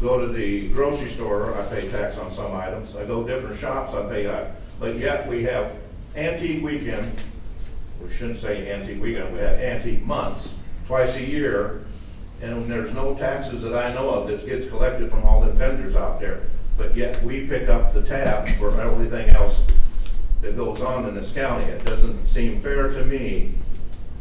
[0.00, 2.94] go to the grocery store, I pay tax on some items.
[2.94, 4.52] I go to different shops, I pay that.
[4.78, 5.72] But yet we have
[6.14, 7.10] antique weekend,
[8.02, 11.84] we shouldn't say antique weekend, we have antique months, twice a year.
[12.42, 15.94] And there's no taxes that I know of that gets collected from all the vendors
[15.94, 16.40] out there.
[16.78, 19.60] But yet we pick up the tab for everything else
[20.40, 21.64] that goes on in this county.
[21.64, 23.52] It doesn't seem fair to me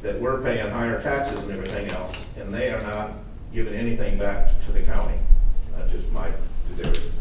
[0.02, 3.12] that we're paying higher taxes and everything else, and they are not
[3.54, 5.18] giving anything back to the county.
[5.78, 6.30] That's just my
[6.76, 7.12] theory.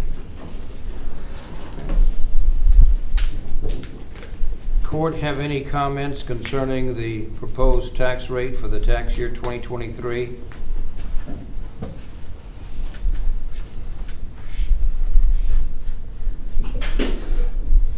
[4.89, 10.35] Court have any comments concerning the proposed tax rate for the tax year 2023?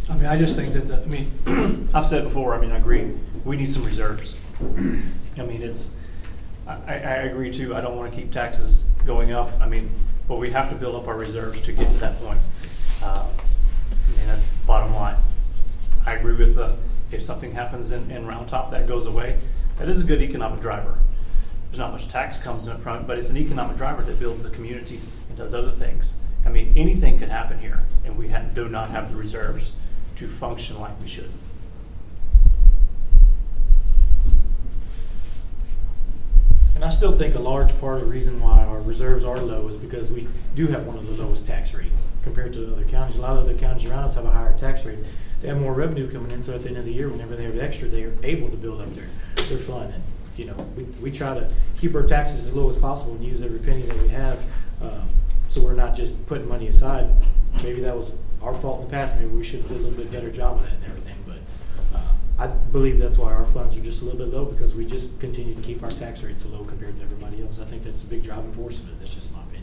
[0.09, 3.09] I mean, I just think that, I mean, I've said before, I mean, I agree,
[3.45, 4.35] we need some reserves.
[4.59, 5.95] I mean, it's,
[6.67, 9.89] I, I I agree too, I don't wanna keep taxes going up, I mean,
[10.27, 12.41] but we have to build up our reserves to get to that point.
[13.01, 15.15] Uh, I mean, that's bottom line.
[16.05, 16.75] I agree with the,
[17.11, 19.37] if something happens in, in Round Top, that goes away,
[19.77, 20.97] that is a good economic driver.
[21.69, 24.49] There's not much tax comes in front, but it's an economic driver that builds the
[24.49, 26.15] community and does other things.
[26.45, 29.73] I mean, anything could happen here, and we do not have the reserves
[30.17, 31.31] to function like we should.
[36.75, 39.67] And I still think a large part of the reason why our reserves are low
[39.67, 43.17] is because we do have one of the lowest tax rates compared to other counties.
[43.17, 44.97] A lot of other counties around us have a higher tax rate.
[45.41, 47.45] They have more revenue coming in, so at the end of the year, whenever they
[47.45, 49.91] have extra, they are able to build up their, their fund.
[49.93, 50.03] And,
[50.37, 53.41] you know, we, we try to keep our taxes as low as possible and use
[53.41, 54.39] every penny that we have.
[54.81, 55.07] Um,
[55.49, 57.09] so we're not just putting money aside.
[57.63, 59.15] Maybe that was our fault in the past.
[59.15, 61.15] Maybe we should did a little bit better job of that and everything.
[61.25, 64.75] But uh, I believe that's why our funds are just a little bit low because
[64.75, 67.59] we just continue to keep our tax rates low compared to everybody else.
[67.59, 68.99] I think that's a big driving force of it.
[68.99, 69.61] That's just my opinion.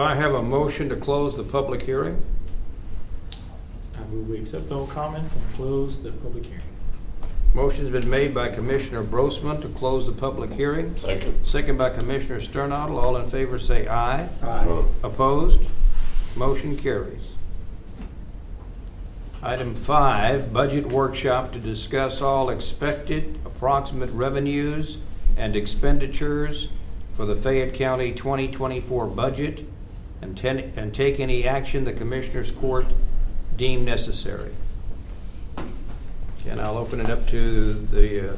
[0.00, 2.24] Do I have a motion to close the public hearing?
[3.94, 6.62] I move we accept all comments and close the public hearing.
[7.52, 10.96] Motion's been made by Commissioner Brosman to close the public hearing.
[10.96, 11.46] Second.
[11.46, 12.96] Second by Commissioner Sternadel.
[12.98, 14.26] All in favor say aye.
[14.42, 14.84] Aye.
[15.04, 15.60] Opposed?
[16.34, 17.20] Motion carries.
[19.42, 24.96] Item five, budget workshop to discuss all expected approximate revenues
[25.36, 26.70] and expenditures
[27.14, 29.66] for the Fayette County 2024 budget
[30.22, 32.86] and ten, and take any action the Commissioners Court
[33.56, 34.52] deem necessary.
[36.46, 38.36] And I'll open it up to the uh,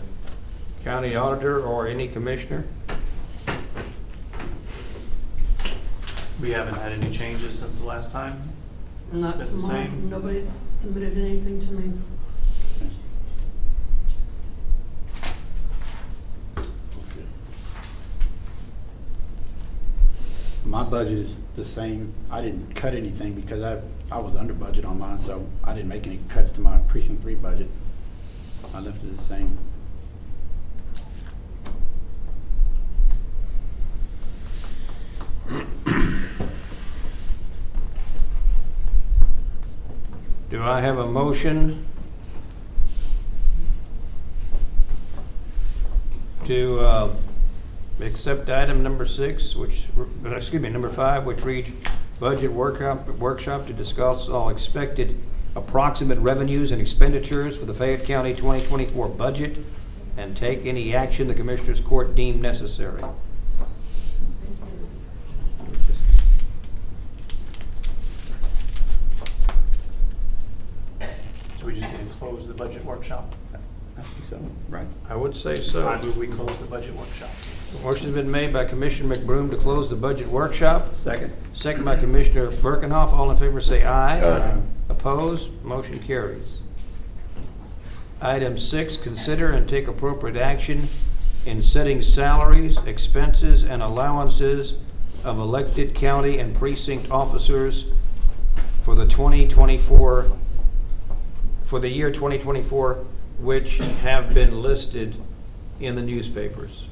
[0.85, 2.65] county auditor or any commissioner.
[6.41, 8.43] We haven't had any changes since the last time.
[9.13, 9.85] Not It's been the tomorrow.
[9.85, 10.11] same.
[10.11, 11.93] Nobody's submitted anything to me.
[20.73, 22.15] My budget is the same.
[22.31, 25.91] I didn't cut anything because I, I was under budget on mine, so I didn't
[25.91, 27.69] make any cuts to my precinct three budget.
[28.73, 29.59] I left it the same.
[40.49, 41.85] Do I have a motion
[46.47, 47.15] to uh,
[48.05, 51.71] accept item number six, which, uh, excuse me, number five, which reads
[52.21, 55.19] budget workshop, workshop to discuss all expected
[55.55, 59.57] approximate revenues and expenditures for the Fayette County 2024 budget
[60.17, 63.03] and take any action the Commissioners Court deem necessary.
[71.57, 73.35] So we just need to close the budget workshop.
[73.97, 74.87] I think so, right?
[75.09, 76.01] I would say I so.
[76.03, 77.31] move we close the budget workshop.
[77.81, 80.97] Motion's been made by Commissioner McBroom to close the budget workshop.
[80.97, 81.33] Second.
[81.53, 83.13] Second by Commissioner Birkenhoff.
[83.13, 84.21] All in favor say aye.
[84.21, 84.63] Aye.
[84.89, 85.51] Opposed?
[85.65, 86.59] Motion carries.
[88.21, 90.83] Item six, consider and take appropriate action
[91.45, 94.75] in setting salaries, expenses, and allowances
[95.25, 97.87] of elected county and precinct officers
[98.85, 100.31] for the 2024,
[101.65, 103.05] for the year 2024,
[103.41, 105.17] which have been listed
[105.81, 106.87] in the newspapers.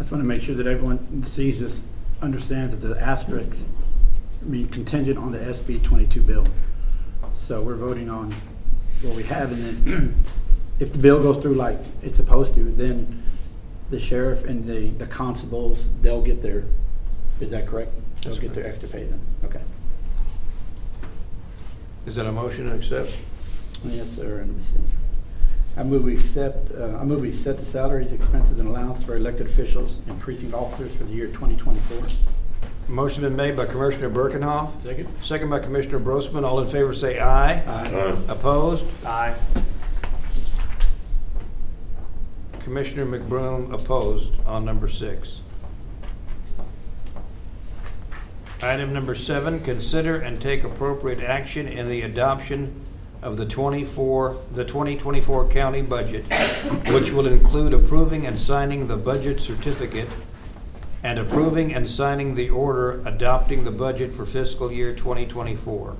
[0.00, 1.82] Just want to make sure that everyone sees this,
[2.22, 3.66] understands that the asterisks
[4.42, 6.46] mean contingent on the SB twenty-two bill.
[7.38, 8.34] So we're voting on
[9.02, 10.24] what we have, and then
[10.78, 13.22] if the bill goes through like it's supposed to, then
[13.90, 16.64] the sheriff and the, the constables, they'll get their,
[17.40, 17.92] is that correct?
[18.22, 19.60] They'll That's get their extra pay then, okay.
[22.06, 23.16] Is that a motion to accept?
[23.84, 24.99] Yes, sir, and let me see.
[25.80, 29.16] I move we accept, uh, I move we set the salaries, expenses, and allowance for
[29.16, 32.06] elected officials and precinct officers for the year twenty twenty-four.
[32.86, 34.82] Motion been made by Commissioner Birkenhoff.
[34.82, 35.08] Second?
[35.22, 36.44] Second by Commissioner Brosman.
[36.44, 37.62] All in favor say aye.
[37.66, 38.14] Aye.
[38.28, 38.84] Opposed?
[39.06, 39.34] Aye.
[42.62, 45.38] Commissioner McBroom opposed on number six.
[48.60, 52.82] Item number seven, consider and take appropriate action in the adoption
[53.22, 56.24] of the 24, the 2024 county budget,
[56.92, 60.08] which will include approving and signing the budget certificate
[61.02, 65.96] and approving and signing the order adopting the budget for fiscal year 2024.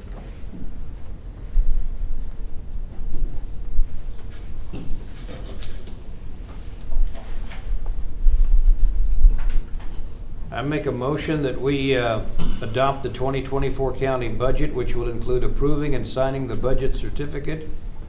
[10.53, 12.23] I make a motion that we uh,
[12.61, 17.69] adopt the 2024 county budget, which will include approving and signing the budget certificate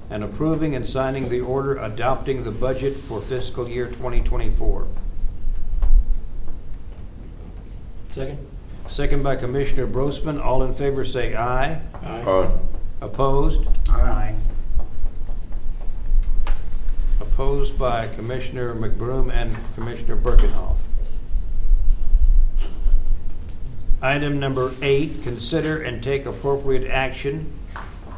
[0.10, 4.88] and approving and signing the order adopting the budget for fiscal year 2024.
[8.10, 8.48] Second?
[8.90, 10.44] Second by Commissioner Brosman.
[10.44, 11.80] All in favor say aye.
[12.04, 12.52] Aye.
[13.02, 13.68] Opposed?
[13.88, 14.36] Aye.
[17.22, 20.76] Opposed by Commissioner McBroom and Commissioner Birkenhoff.
[24.02, 27.54] Item number eight, consider and take appropriate action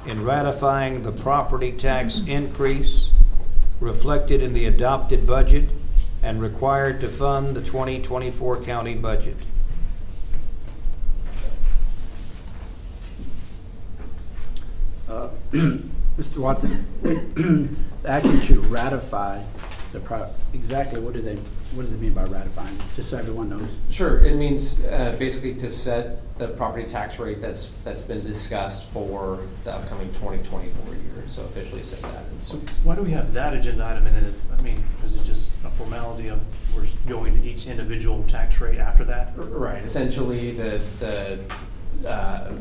[0.06, 3.10] in ratifying the property tax increase
[3.82, 5.68] reflected in the adopted budget
[6.22, 9.36] and required to fund the 2024 county budget.
[15.10, 15.30] Uh,
[16.18, 16.38] Mr.
[16.38, 19.44] Watson, the action to ratify
[19.92, 21.38] the pro, exactly what do they,
[21.76, 22.78] what does it mean by ratifying?
[22.96, 23.68] Just so everyone knows.
[23.90, 28.90] Sure, it means uh, basically to set the property tax rate that's, that's been discussed
[28.92, 32.78] for the upcoming 2024 year, so officially set that in So place.
[32.84, 35.52] why do we have that agenda item and then it's, I mean, is it just
[35.66, 36.40] a formality of
[36.76, 39.34] we're going to each individual tax rate after that?
[39.36, 41.40] Right, essentially, the, the
[42.08, 42.54] uh,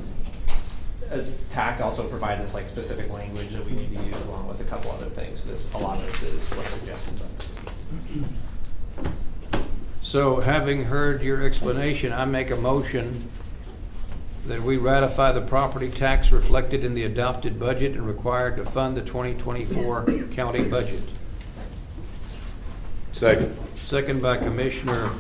[1.11, 4.61] uh, TAC also provides us like specific language that we need to use along with
[4.61, 5.45] a couple other things.
[5.45, 8.25] This, a lot of this is what's suggested by the city.
[10.13, 13.31] So having heard your explanation, I make a motion
[14.47, 18.95] that we ratify the property tax reflected in the adopted budget and required to fund
[18.95, 21.01] the 2024 county budget.
[23.13, 23.57] Second.
[23.75, 25.13] Second by Commissioner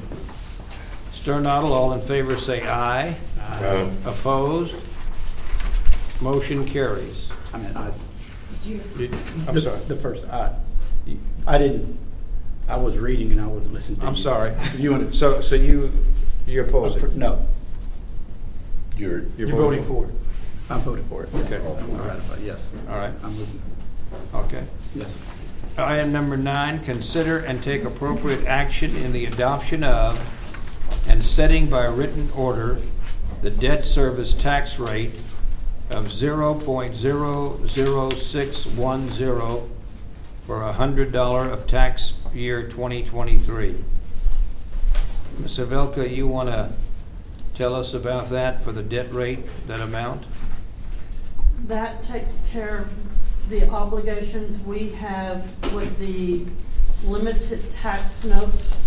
[1.14, 1.72] Sternadel.
[1.72, 3.16] All in favor say aye.
[3.40, 3.90] Aye.
[4.04, 4.76] Opposed?
[6.20, 7.28] Motion carries.
[7.54, 7.92] I mean, I.
[8.62, 9.10] Did- you?
[9.48, 9.80] I'm the- sorry.
[9.84, 10.54] The first, I,
[11.46, 11.98] I didn't,
[12.68, 14.08] I was reading and I wasn't listening to you.
[14.08, 14.54] I'm sorry.
[14.78, 15.16] You want to?
[15.16, 15.92] So, so you,
[16.46, 17.14] you oppose it?
[17.16, 17.44] No,
[18.96, 19.24] You're.
[19.36, 20.10] You're voting for it?
[20.70, 21.28] I'm voting for it.
[21.34, 21.46] yes.
[21.52, 21.56] Okay.
[21.56, 22.70] I want to ratify, yes.
[22.88, 23.12] All right.
[23.22, 23.62] I'm moving,
[24.34, 24.64] Okay.
[24.94, 25.14] yes.
[25.76, 30.18] Item number nine, consider and take appropriate action in the adoption of
[31.08, 32.78] and setting by written order
[33.40, 35.12] the debt service tax rate
[35.90, 39.68] of zero point zero zero six one zero
[40.46, 43.76] for a hundred dollar of tax year twenty twenty-three.
[45.38, 45.58] Ms.
[45.58, 46.72] Havelka, you want to
[47.54, 50.24] tell us about that for the debt rate, that amount?
[51.66, 56.44] That takes care of the obligations we have with the
[57.04, 58.80] limited tax notes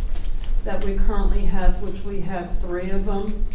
[0.63, 3.45] that we currently have, which we have three of them.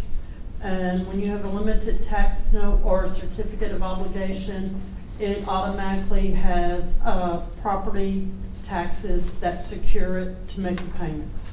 [0.62, 4.80] And when you have a limited tax note or a certificate of obligation,
[5.18, 8.28] it automatically has, uh, property
[8.70, 11.52] taxes that secure it to make the payments.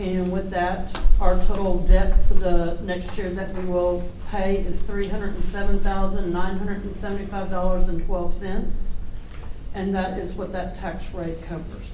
[0.00, 4.82] And with that, our total debt for the next year that we will pay is
[4.82, 8.96] three hundred and seven thousand, nine hundred and seventy-five dollars and twelve cents.
[9.74, 11.92] And that is what that tax rate covers.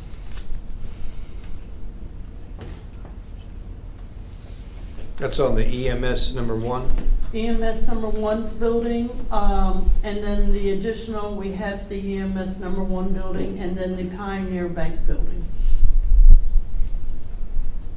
[5.18, 6.90] That's on the EMS number one?
[7.32, 13.12] EMS number one's building, um, and then the additional, we have the EMS number one
[13.12, 15.44] building, and then the Pioneer Bank building,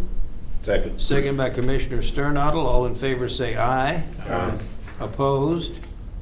[0.63, 1.01] Second.
[1.01, 2.67] second by Commissioner Sternadel.
[2.67, 4.03] All in favor say aye.
[4.23, 4.59] Aye.
[4.99, 5.71] Opposed?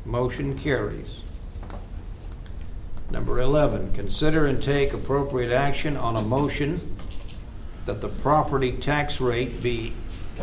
[0.05, 1.20] Motion carries.
[3.11, 6.95] Number 11, consider and take appropriate action on a motion
[7.85, 9.93] that the property tax rate be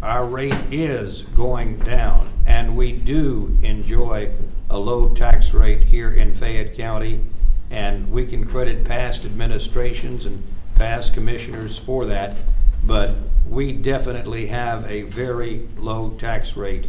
[0.01, 4.31] Our rate is going down, and we do enjoy
[4.73, 7.21] a low tax rate here in Fayette County.
[7.69, 10.43] And we can credit past administrations and
[10.75, 12.35] past commissioners for that,
[12.83, 13.11] but
[13.47, 16.87] we definitely have a very low tax rate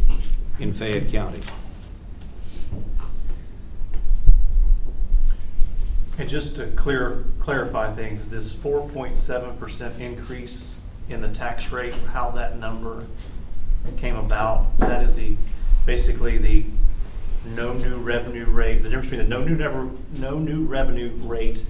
[0.59, 1.41] in Fayette County.
[6.17, 11.71] And just to clear, clarify things, this four point seven percent increase in the tax
[11.71, 13.05] rate, how that number
[13.97, 15.35] came about, that is the,
[15.85, 16.65] basically the
[17.45, 21.65] no new revenue rate, the difference between the no new never, no new revenue rate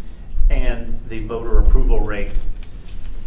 [0.49, 2.33] and the voter approval rate.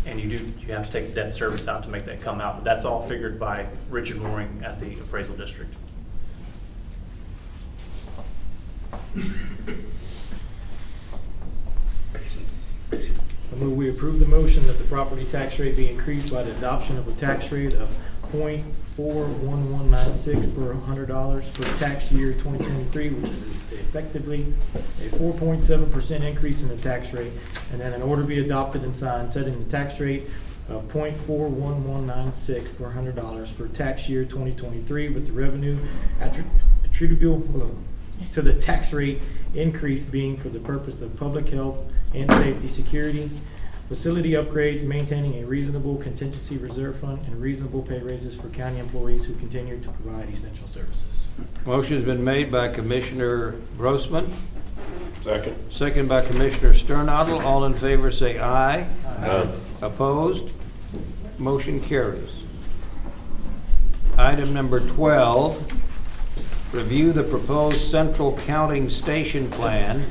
[0.06, 2.40] And you do, you have to take the debt service out to make that come
[2.40, 5.74] out, but that's all figured by Richard Mooring at the appraisal district.
[12.92, 16.52] I move we approve the motion that the property tax rate be increased by the
[16.56, 17.94] adoption of a tax rate of
[18.30, 18.64] point
[18.98, 23.46] four one one nine six per hundred dollars for tax year twenty twenty-three, which is
[23.70, 27.30] effectively a four point seven percent increase in the tax rate.
[27.70, 30.24] And then an order be adopted and signed setting the tax rate
[30.68, 35.10] of point four one one nine six per hundred dollars for tax year twenty twenty-three
[35.10, 35.78] with the revenue
[36.20, 36.44] attri-
[36.84, 39.20] attributable uh, to the tax rate
[39.54, 41.84] increase being for the purpose of public health
[42.14, 43.30] and safety, security,
[43.88, 49.24] facility upgrades, maintaining a reasonable contingency reserve fund, and reasonable pay raises for county employees
[49.24, 51.26] who continue to provide essential services.
[51.66, 54.28] Motion's been made by Commissioner Brosman,
[55.22, 55.56] Second.
[55.70, 57.40] second by Commissioner Sternadel.
[57.40, 58.86] All in favor say aye.
[59.80, 60.46] Opposed?
[61.38, 62.30] Motion carries.
[64.18, 70.04] Item number 12, review the proposed central counting station plan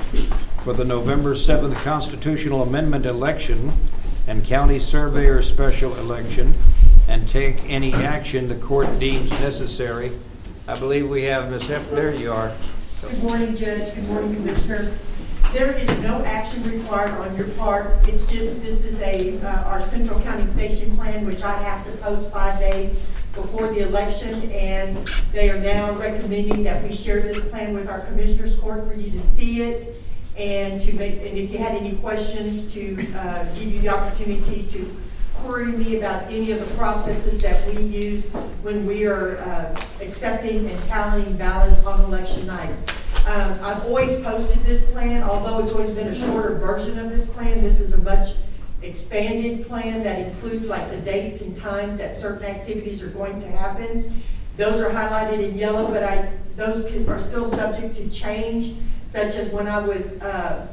[0.68, 3.72] for the November 7th constitutional amendment election
[4.28, 6.54] and county surveyor special election,
[7.08, 10.12] and take any action the court deems necessary.
[10.68, 11.68] I believe we have Ms.
[11.68, 12.52] Hef, there you are.
[13.02, 13.96] Good morning, Judge.
[13.96, 15.02] Good morning, Commissioners.
[15.54, 18.06] There is no action required on your part.
[18.10, 21.92] It's just, this is a, uh, our central counting station plan, which I have to
[22.00, 27.48] post five days before the election, and they are now recommending that we share this
[27.48, 30.04] plan with our Commissioners Court for you to see it
[30.38, 34.64] and to make, and if you had any questions, to uh, give you the opportunity
[34.68, 34.96] to
[35.34, 38.26] query me about any of the processes that we use
[38.62, 42.70] when we are uh, accepting and tallying ballots on election night.
[43.28, 47.30] Um, I've always posted this plan, although it's always been a shorter version of this
[47.30, 47.62] plan.
[47.62, 48.36] This is a much
[48.82, 53.48] expanded plan that includes like the dates and times that certain activities are going to
[53.48, 54.22] happen.
[54.56, 58.76] Those are highlighted in yellow, but I, those can, are still subject to change,
[59.08, 60.68] such as when I was, uh,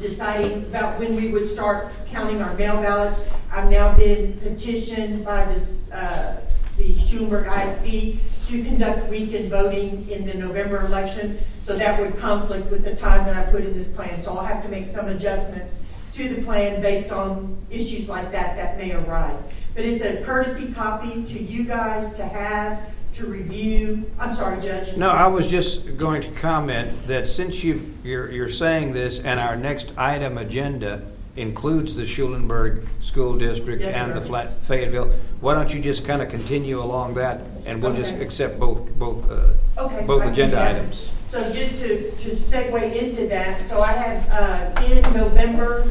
[0.00, 3.28] deciding about when we would start counting our mail ballots.
[3.50, 6.40] I've now been petitioned by this, uh,
[6.76, 11.38] the Schulenburg ISD to conduct weekend voting in the November election.
[11.62, 14.20] So that would conflict with the time that I put in this plan.
[14.20, 15.82] So I'll have to make some adjustments
[16.12, 19.52] to the plan based on issues like that that may arise.
[19.74, 22.78] But it's a courtesy copy to you guys to have,
[23.14, 24.10] to review.
[24.18, 24.96] I'm sorry, Judge.
[24.96, 29.38] No, I was just going to comment that since you've, you're, you're saying this and
[29.38, 31.02] our next item agenda
[31.36, 34.26] includes the Schulenburg School District Yes, and the sir.
[34.26, 38.24] Flat- Fayetteville, why don't you just kind of continue along that and we'll just Okay.
[38.24, 40.76] accept both, both, uh, Okay, both I can agenda do that.
[40.76, 41.08] items.
[41.28, 44.28] So just to, to segue into that, so I have,
[44.78, 45.86] uh, in November,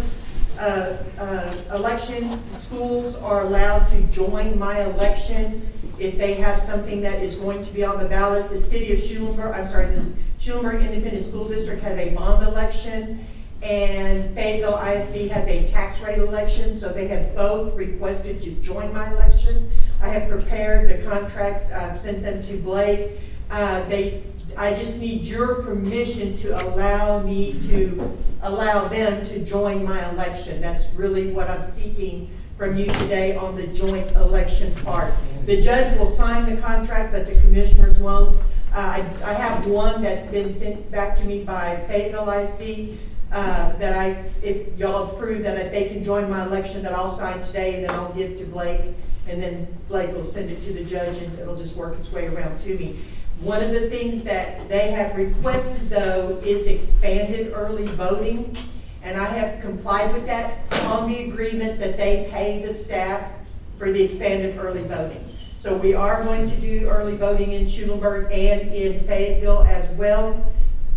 [0.62, 7.22] uh, uh, elections, schools are allowed to join my election if they have something that
[7.22, 8.50] is going to be on the ballot.
[8.50, 13.26] The city of Schulenburg, I'm sorry, the Schulenburg Independent School District has a bond election,
[13.64, 18.94] and Fayetteville ISD has a tax rate election, so they have both requested to join
[18.94, 19.72] my election.
[20.02, 23.20] I have prepared the contracts, I've sent them to Blake.
[23.50, 24.24] Uh, They,
[24.58, 30.62] I just need your permission to allow me to, allow them to join my election.
[30.62, 35.14] That's really what I'm seeking from you today on the joint election part.
[35.46, 38.38] The judge will sign the contract, but the commissioners won't.
[38.74, 42.98] Uh, I, I have one that's been sent back to me by Fayetteville ISD,
[43.32, 47.42] uh, that I, if y'all approve that they can join my election, that I'll sign
[47.42, 48.82] today, and then I'll give to Blake,
[49.28, 52.28] and then Blake will send it to the judge, and it'll just work its way
[52.28, 53.00] around to me.
[53.42, 58.56] One of the things that they have requested, though, is expanded early voting,
[59.02, 63.32] and I have complied with that on the agreement that they pay the staff
[63.80, 65.28] for the expanded early voting.
[65.58, 70.46] So we are going to do early voting in Schulenburg and in Fayetteville as well,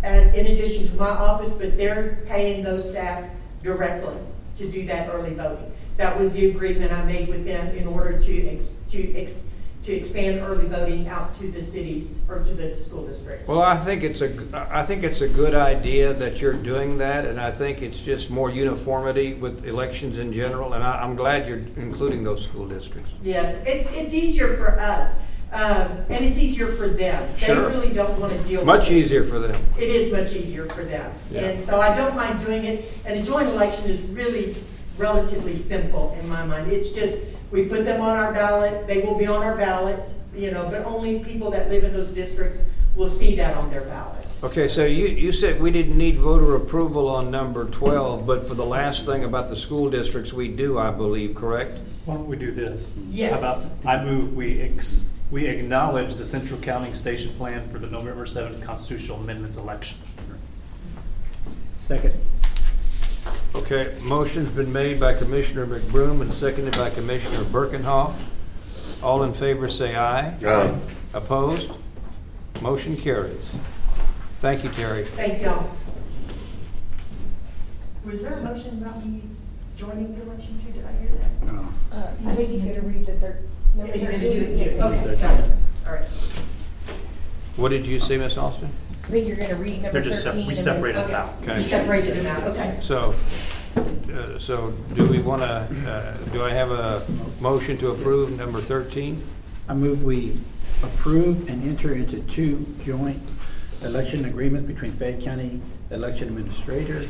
[0.03, 3.27] and in addition to my office, but they're paying those staff
[3.63, 4.17] directly
[4.59, 5.71] to do that early voting.
[5.97, 9.49] That was the agreement I made with them in order to ex, to ex,
[9.85, 13.47] to expand early voting out to the cities or to the school districts.
[13.47, 17.25] Well, I think it's a, I think it's a good idea that you're doing that,
[17.25, 21.47] and I think it's just more uniformity with elections in general, and I, I'm glad
[21.47, 23.11] you're including those school districts.
[23.23, 25.19] Yes, it's, it's easier for us,
[25.51, 27.29] um, and it's easier for them.
[27.39, 27.69] They Sure.
[27.69, 28.93] really don't want to deal with Much it.
[28.97, 29.61] easier for them.
[29.77, 31.11] It is much easier for them.
[31.29, 31.41] Yeah.
[31.41, 34.55] And so I don't mind doing it, and a joint election is really
[34.97, 36.71] relatively simple in my mind.
[36.71, 37.19] It's just,
[37.51, 39.99] we put them on our ballot, they will be on our ballot,
[40.35, 42.63] you know, but only people that live in those districts
[42.95, 44.25] will see that on their ballot.
[44.43, 48.53] Okay, so you, you said we didn't need voter approval on number 12, but for
[48.53, 51.77] the last thing about the school districts, we do, I believe, correct?
[52.05, 52.93] Why don't we do this?
[53.09, 53.31] Yes.
[53.31, 57.87] How about, I move we ex, we acknowledge the central counting station plan for the
[57.87, 59.97] November seventh constitutional amendments election.
[61.81, 62.13] Second.
[63.55, 68.13] Okay, motion's been made by Commissioner McBroom and seconded by Commissioner Birkenhoff.
[69.01, 70.35] All in favor say aye.
[70.45, 70.75] Aye.
[71.13, 71.71] Opposed?
[72.61, 73.39] Motion carries.
[74.41, 75.05] Thank you, Terry.
[75.05, 75.71] Thank y'all.
[78.03, 79.21] Was there a motion about me
[79.77, 80.73] joining the election too?
[80.73, 81.49] Did I hear that?
[81.53, 83.47] Uh, Uh, I think he's gonna read the third.
[83.75, 84.57] number Is he gonna do it?
[84.57, 85.61] Yes, Okay, yes.
[85.87, 86.05] All right.
[87.55, 88.69] What did you say, Miss Austin?
[89.05, 90.47] I think you're gonna read number They're just, sep- thirteen.
[90.47, 91.07] we and then- separated Okay.
[91.11, 91.33] them out.
[91.43, 91.57] Okay.
[91.57, 92.79] You separated them out, okay.
[92.83, 93.13] So,
[93.77, 95.67] uh, so do we want to,
[96.33, 97.03] do I have a
[97.39, 99.21] motion to approve number 13?
[99.69, 100.37] I move we
[100.83, 103.21] approve and enter into two joint
[103.83, 107.05] election agreements between Fayette County Election Administrator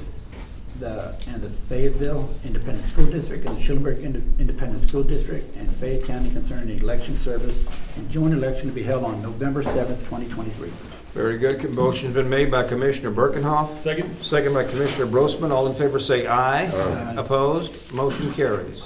[0.80, 5.74] the, and the Fayetteville Independent School District and the Schulenburg Inde- Independent School District and
[5.74, 7.66] Fayette County concerning the election service
[7.96, 10.72] and joint election to be held on November seventh, twenty twenty-three.
[11.16, 11.74] Very good.
[11.78, 13.80] Motion's been made by Commissioner Birkenhoff.
[13.80, 14.14] Second?
[14.22, 15.50] Second by Commissioner Brosman.
[15.50, 16.66] All in favor say aye.
[16.66, 17.14] Aye.
[17.16, 17.94] Opposed?
[17.94, 18.84] Motion carries.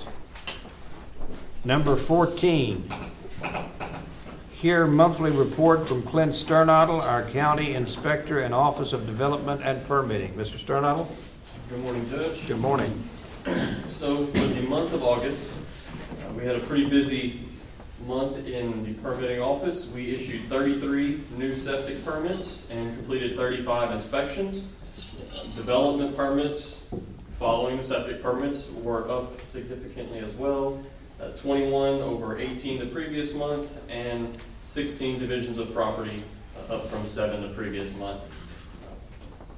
[1.65, 2.87] Number 14.
[4.51, 10.33] Here, monthly report from Clint Sternadel, our County Inspector and Office of Development and Permitting.
[10.33, 10.59] Mr.
[10.59, 11.09] Sternadel?
[11.71, 12.47] Good morning, Judge.
[12.47, 13.09] Good morning.
[13.89, 15.55] So for the month of August,
[16.27, 17.48] uh, we had a pretty busy
[18.05, 19.89] month in the permitting office.
[19.89, 24.67] We issued 33 new septic permits and completed 35 inspections.
[25.55, 26.89] Development permits,
[27.37, 30.83] following the septic permits, were up significantly as well.
[31.21, 36.23] Uh, 21 over 18 the previous month, and 16 divisions of property,
[36.69, 38.21] uh, up from seven the previous month.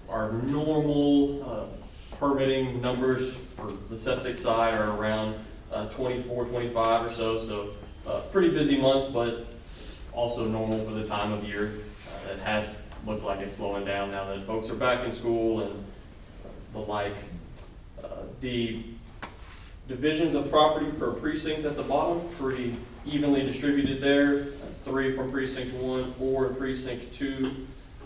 [0.09, 5.35] Our normal uh, permitting numbers for the septic side are around
[5.71, 7.69] uh, 24, 25 or so, so
[8.07, 9.47] uh, pretty busy month, but
[10.13, 11.73] also normal for the time of year.
[12.27, 15.61] Uh, It has looked like it's slowing down now that folks are back in school
[15.61, 15.83] and
[16.73, 17.13] the like.
[18.03, 18.07] Uh,
[18.41, 18.83] The
[19.87, 22.75] divisions of property per precinct at the bottom, pretty
[23.05, 24.45] evenly distributed there.
[24.85, 27.51] Three from precinct one, four in precinct two,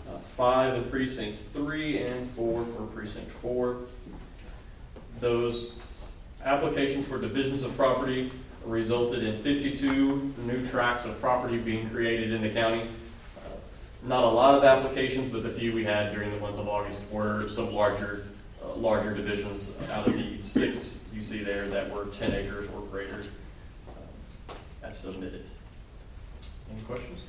[0.08, 3.78] uh, five in precinct three, and four for precinct four.
[5.20, 5.74] Those
[6.44, 8.30] applications for divisions of property
[8.66, 12.82] resulted in 52 new tracts of property being created in the county.
[13.38, 13.48] Uh,
[14.02, 17.04] Not a lot of applications, but the few we had during the month of August
[17.10, 18.26] were some larger,
[18.62, 22.82] uh, larger divisions out of the six you see there that were 10 acres or
[22.82, 23.22] greater
[23.88, 24.52] uh,
[24.82, 25.46] as submitted.
[26.70, 27.20] Any questions?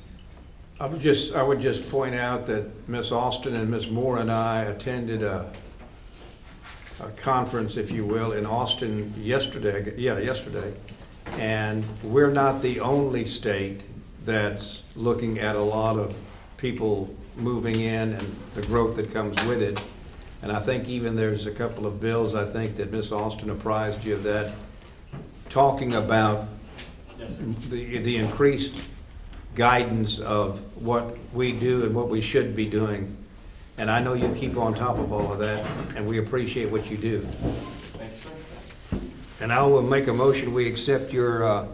[0.80, 4.30] I would just, I would just point out that Miss Austin and Miss Moore and
[4.30, 5.50] I attended a,
[7.00, 10.74] a conference, if you will, in Austin yesterday, yeah, yesterday.
[11.34, 13.82] And we're not the only state
[14.24, 16.16] that's looking at a lot of
[16.56, 19.80] people moving in and the growth that comes with it.
[20.42, 24.04] And I think even there's a couple of bills, I think that Miss Austin apprised
[24.04, 24.52] you of that,
[25.48, 26.48] talking about
[27.18, 27.36] Yes,
[27.68, 28.80] the, the increased
[29.56, 33.16] guidance of what we do and what we should be doing.
[33.76, 35.66] And I know you keep on top of all of that,
[35.96, 37.26] and we appreciate what you do.
[39.38, 39.44] Thank you, sir.
[39.44, 41.66] And I will make a motion, we accept your uh,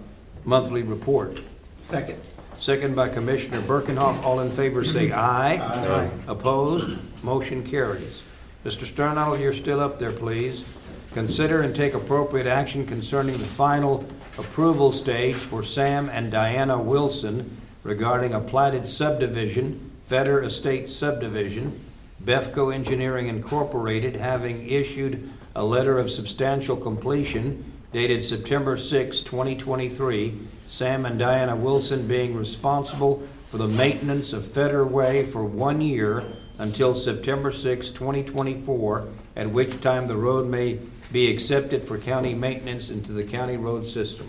[0.45, 1.41] monthly report.
[1.81, 2.21] Second.
[2.59, 4.23] Second by Commissioner Birkenhoff.
[4.23, 5.57] All in favor say aye.
[5.57, 6.11] Aye.
[6.27, 6.99] Opposed?
[7.23, 8.23] Motion carries.
[8.65, 8.87] Mr.
[8.87, 10.65] Sternadel, you're still up there, please.
[11.13, 14.05] Consider and take appropriate action concerning the final
[14.39, 21.79] approval stage for Sam and Diana Wilson regarding a platted subdivision, Feder Estate subdivision,
[22.25, 30.39] Befco Engineering Incorporated having issued a letter of substantial completion dated September 6, 2023,
[30.69, 36.25] Sam and Diana Wilson being responsible for the maintenance of Federer Way for one year
[36.59, 40.81] until September 6, 2024, at which time the road may
[41.13, 44.29] be accepted for county maintenance into the county road system.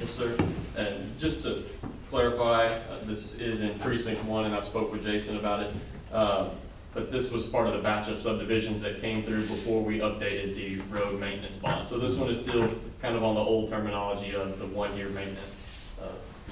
[0.00, 0.36] Yes, sir.
[0.76, 1.64] And just to
[2.08, 5.72] clarify, uh, this is in precinct one, and I spoke with Jason about it.
[6.10, 6.50] Uh,
[6.94, 10.54] But this was part of the batch of subdivisions that came through before we updated
[10.54, 11.86] the road maintenance bond.
[11.88, 12.72] So this one is still
[13.02, 15.90] kind of on the old terminology of the one-year maintenance.
[16.00, 16.06] Uh,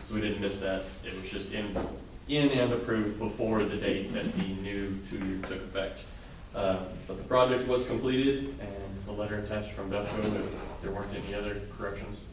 [0.05, 0.82] So we didn't miss that.
[1.07, 1.76] It was just in,
[2.28, 6.07] in and approved before the date that the new two-year took effect.
[6.55, 10.22] Uh, But the project was completed, and the letter attached from Befco,
[10.82, 12.24] there weren't any other corrections.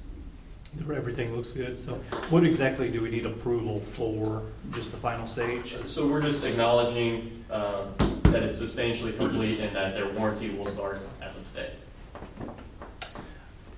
[0.78, 1.96] Everything looks good, so
[2.30, 5.76] what exactly do we need approval for, just the final stage?
[5.86, 7.86] So we're just acknowledging uh,
[8.26, 11.72] that it's substantially complete and that their warranty will start as of today.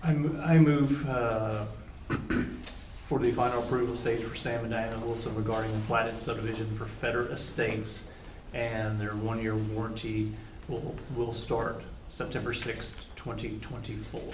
[0.04, 1.66] I mo- I move uh,
[3.08, 6.86] for the final approval stage for Sam and Diana Wilson regarding the platted subdivision for
[6.86, 8.12] Feder Estates,
[8.54, 10.32] and their one-year warranty
[10.68, 14.34] will, will start September sixth, twenty twenty-four.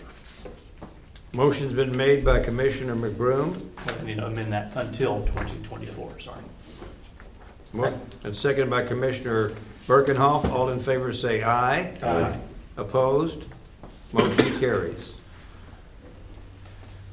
[1.33, 3.55] Motion's been made by Commissioner McBroom
[3.87, 6.41] I need to amend that until twenty twenty-four, sorry.
[7.73, 9.51] Mo- and seconded by Commissioner
[9.87, 10.49] Birkenhoff.
[10.49, 11.93] All in favor say aye.
[12.01, 12.37] Aye.
[12.77, 13.43] Opposed?
[14.13, 15.13] Motion carries.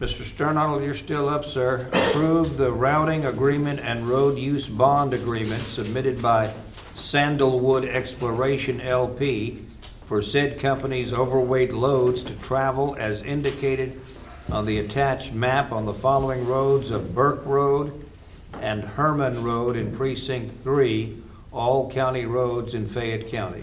[0.00, 0.24] Mr.
[0.24, 1.88] Sternadel, you're still up, sir.
[1.92, 6.52] Approve the routing agreement and road use bond agreement submitted by
[6.96, 9.62] Sandalwood Exploration LP
[10.06, 14.00] for said company's overweight loads to travel as indicated
[14.50, 18.04] on the attached map on the following roads of Burke Road
[18.60, 21.16] and Herman Road in Precinct Three,
[21.52, 23.62] all county roads in Fayette County.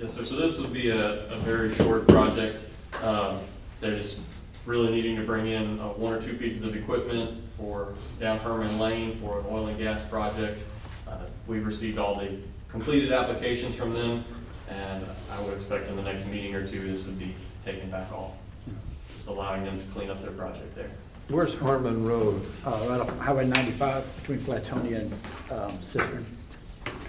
[0.00, 0.24] Yes, sir.
[0.24, 2.64] So this will be a, a very short project.
[3.02, 3.38] Um,
[3.80, 4.18] They're just
[4.66, 8.78] really needing to bring in uh, one or two pieces of equipment for down Herman
[8.78, 10.62] Lane for an oil and gas project.
[11.06, 12.38] Uh, We've received all the
[12.70, 14.24] completed applications from them,
[14.68, 17.34] and I would expect in the next meeting or two, this would be
[17.64, 18.32] taken back off.
[19.14, 20.90] Just allowing them to clean up their project there.
[21.28, 22.44] Where's Harmon Road?
[22.66, 25.12] Uh, right off Highway ninety-five between Flatonia and,
[25.50, 26.24] um, Cistern.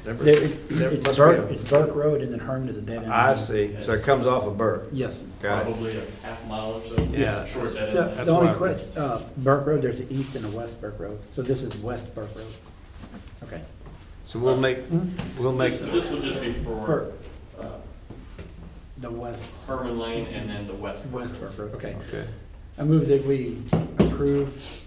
[0.06, 2.70] Never- There- it- there It's must Burke, be a- it's Burke Road and then Herman
[2.70, 3.12] is a dead end.
[3.12, 4.88] I see, so it comes off of Burke.
[4.92, 5.20] Yes.
[5.42, 5.64] Got it.
[5.66, 7.04] Probably a half mile or so.
[7.12, 7.44] Yeah.
[7.46, 8.18] Short dead So, end.
[8.20, 10.80] That's the only why I- question, uh, Burke Road, there's an east and a west
[10.80, 12.46] Burke Road, so this is west Burke Road.
[13.44, 13.62] Okay.
[14.28, 14.78] So we'll make,
[15.40, 17.12] we'll make, This, this will just be for For-
[18.98, 21.06] The west, Herman Lane and then the west.
[21.08, 21.96] west Burke Road, okay.
[22.08, 22.26] okay.
[22.78, 23.62] I move that we
[24.00, 24.82] approve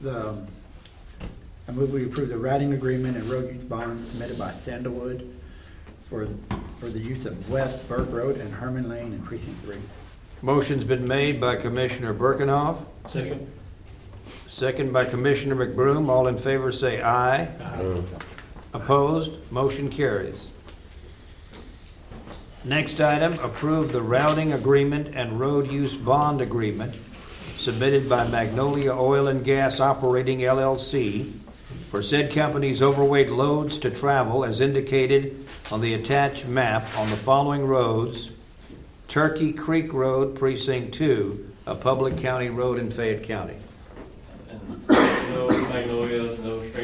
[0.00, 0.36] the,
[1.68, 5.34] I move we approve the routing agreement and road use bond submitted by Sandalwood
[6.02, 6.28] for,
[6.78, 9.78] for the use of West Burke Road and Herman Lane in precinct three.
[10.42, 12.76] Motion's been made by Commissioner Birkenhoff,
[13.06, 13.50] Second.
[14.48, 16.08] second by Commissioner McBroom.
[16.10, 17.48] All in favor say aye.
[18.74, 19.32] Opposed?
[19.50, 20.48] Motion carries.
[22.66, 29.28] Next item, approve the routing agreement and road use bond agreement submitted by Magnolia Oil
[29.28, 31.32] and Gas Operating LLC
[31.92, 37.16] for said company's overweight loads to travel as indicated on the attached map on the
[37.16, 38.32] following roads:
[39.06, 43.58] Turkey Creek Road, Precinct Two, a public county road in Fayette County.
[44.88, 46.25] And no Magnolia, no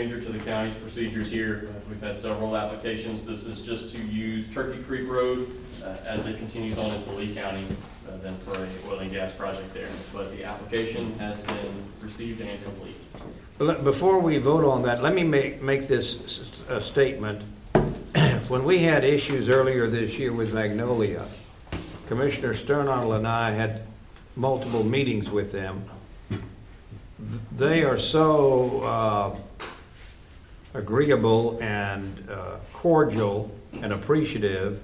[0.09, 1.68] to the county's procedures here.
[1.68, 3.24] Uh, We've had several applications.
[3.24, 5.48] This is just to use Turkey Creek Road
[5.84, 7.64] uh, as it continues on into Lee County,
[8.09, 9.88] uh, then for a oil and gas project there.
[10.12, 13.84] But the application has been received and complete.
[13.84, 17.42] Before we vote on that, let me make, make this a statement.
[18.48, 21.24] When we had issues earlier this year with Magnolia,
[22.09, 23.82] Commissioner Sternadel and I had
[24.34, 25.84] multiple meetings with them.
[27.57, 29.36] They are so uh,
[30.74, 34.80] agreeable and uh, cordial and appreciative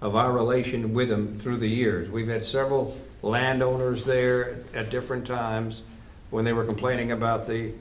[0.00, 2.10] of our relation with them through the years.
[2.10, 5.82] We've had several landowners there at different times
[6.30, 7.72] when they were complaining about the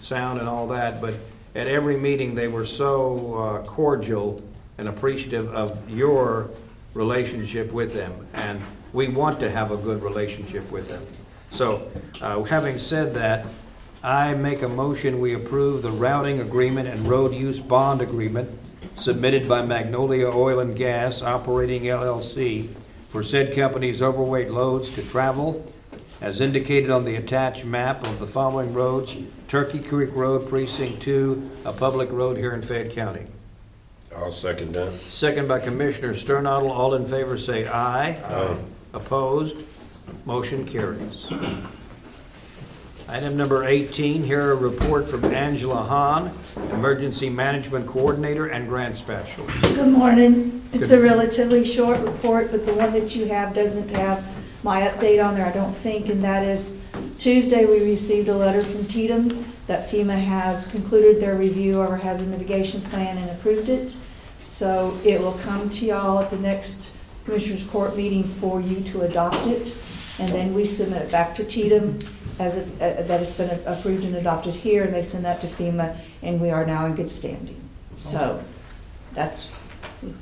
[0.00, 1.14] sound and all that, but
[1.54, 4.42] at every meeting, they were so uh, cordial
[4.78, 6.50] and appreciative of your
[6.94, 8.60] relationship with them, and
[8.92, 11.04] we want to have a good relationship with them.
[11.52, 11.90] So,
[12.20, 13.46] uh, having said that,
[14.06, 18.48] I make a motion, we approve the routing agreement and road use bond agreement
[18.96, 22.68] submitted by Magnolia Oil and Gas Operating LLC
[23.08, 25.72] for said company's overweight loads to travel
[26.20, 29.16] as indicated on the attached map of the following roads,
[29.48, 33.26] Turkey Creek Road, Precinct Two, a public road here in Fayette County.
[34.16, 34.92] I'll second that.
[34.92, 36.70] Second by Commissioner Sternadel.
[36.70, 38.12] All in favor say aye.
[38.12, 38.56] Aye.
[38.94, 39.56] Opposed?
[40.24, 41.26] Motion carries.
[43.08, 46.36] Item number 18, here a report from Angela Hahn,
[46.72, 49.62] Emergency Management Coordinator and Grant Specialist.
[49.62, 50.60] Good morning.
[50.72, 54.26] It's a relatively short report, but the one that you have doesn't have
[54.64, 56.82] my update on there, I don't think, and that is
[57.16, 61.96] Tuesday, we received a letter from TDEM that FEMA has concluded their review of our
[61.98, 63.94] hazard mitigation plan and approved it.
[64.40, 66.92] So it will come to y'all at the next
[67.24, 69.76] Commissioners Court meeting for you to adopt it.
[70.18, 72.02] And then we submit it back to TDEM
[72.38, 75.46] as it's, uh, that it's been approved and adopted here, and they send that to
[75.46, 77.60] FEMA, and we are now in good standing.
[77.96, 78.42] So
[79.14, 79.54] that's,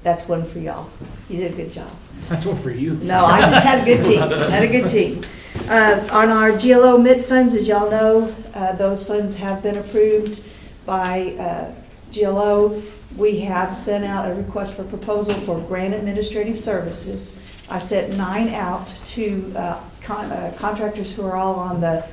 [0.03, 0.89] that's one for y'all.
[1.29, 1.91] You did a good job.
[2.29, 2.95] That's one for you.
[2.95, 5.25] No, I just had a good team, had a good team.
[5.69, 10.45] Uh, On our GLO mid funds, as y'all know, uh, those funds have been approved
[10.85, 11.73] by uh,
[12.13, 12.83] GLO.
[13.17, 17.41] We have sent out a request for proposal for grant administrative services.
[17.71, 22.07] I sent nine out to uh, con- uh, contractors who are all on the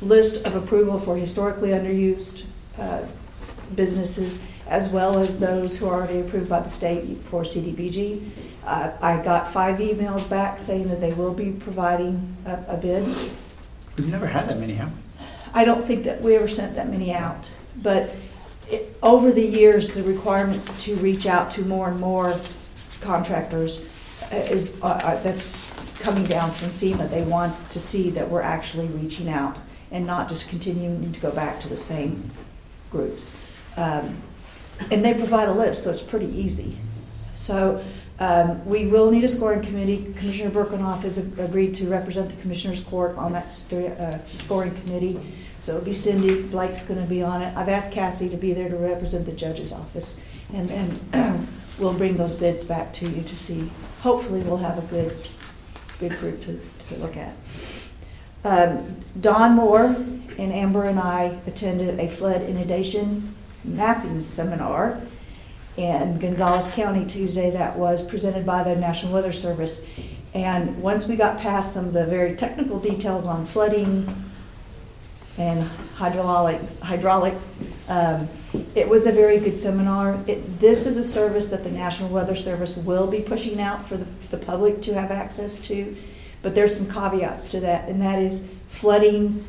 [0.00, 2.44] list of approval for historically underused
[2.78, 3.04] uh,
[3.74, 8.28] businesses, as well as those who are already approved by the state for CDBG.
[8.64, 13.06] Uh, I got five emails back saying that they will be providing a, a bid.
[13.98, 14.98] We've never had that many, have we?
[15.54, 18.10] I don't think that we ever sent that many out, but
[18.68, 22.38] it, over the years, the requirements to reach out to more and more
[23.00, 23.86] contractors
[24.32, 25.56] uh, is uh, uh, that's
[26.00, 27.10] coming down from FEMA.
[27.10, 29.58] They want to see that we're actually reaching out
[29.90, 32.30] and not just continuing to go back to the same
[32.90, 33.36] groups.
[33.76, 34.22] Um,
[34.90, 36.76] and they provide a list, so it's pretty easy.
[37.34, 37.82] So
[38.18, 40.12] um, we will need a scoring committee.
[40.16, 45.20] Commissioner Birkenhoff has agreed to represent the Commissioners Court on that st- uh, scoring committee.
[45.60, 47.56] So it'll be Cindy, Blake's going to be on it.
[47.56, 50.24] I've asked Cassie to be there to represent the judge's office.
[50.52, 53.70] And then we'll bring those bids back to you to see.
[54.00, 55.12] Hopefully, we'll have a good,
[55.98, 57.34] good group to, to look at.
[58.44, 59.86] Um, Don Moore
[60.38, 63.34] and Amber and I attended a flood inundation
[63.64, 65.00] mapping seminar
[65.76, 69.90] in Gonzales County Tuesday that was presented by the National Weather Service.
[70.32, 74.06] And once we got past some of the very technical details on flooding
[75.38, 75.62] and
[75.96, 78.28] hydraulics, hydraulics, um,
[78.74, 80.18] it was a very good seminar.
[80.26, 83.96] It, this is a service that the National Weather Service will be pushing out for
[83.96, 85.96] the, the public to have access to.
[86.42, 89.44] But there's some caveats to that, and that is flooding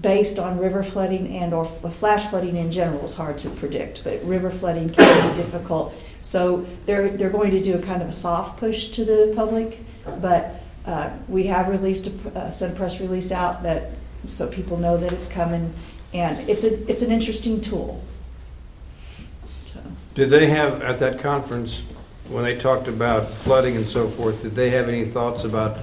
[0.00, 4.22] based on river flooding and or flash flooding in general is hard to predict, but
[4.24, 6.06] river flooding can be difficult.
[6.22, 9.80] So they're they're going to do a kind of a soft push to the public,
[10.20, 13.90] but uh, we have released a uh, sent a press release out that
[14.26, 15.72] so people know that it's coming,
[16.12, 18.02] and it's a it's an interesting tool.
[19.66, 19.80] So.
[20.14, 21.82] Did they have, at that conference,
[22.28, 25.78] when they talked about flooding and so forth, did they have any thoughts about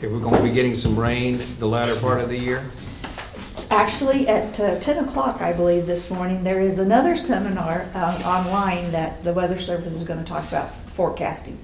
[0.00, 2.64] if we're going to be getting some rain the latter part of the year?
[3.70, 8.92] Actually, at uh, 10 o'clock, I believe, this morning, there is another seminar uh, online
[8.92, 11.58] that the Weather Service is going to talk about forecasting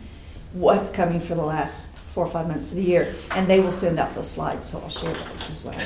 [0.52, 3.12] what's coming for the last four or five months of the year.
[3.32, 5.80] And they will send out those slides, so I'll share those as well.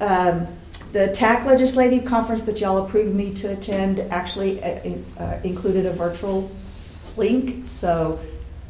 [0.00, 0.46] Um,
[0.92, 5.92] the TAC Legislative Conference that y'all approved me to attend actually uh, uh, included a
[5.92, 6.50] virtual
[7.16, 8.18] link, so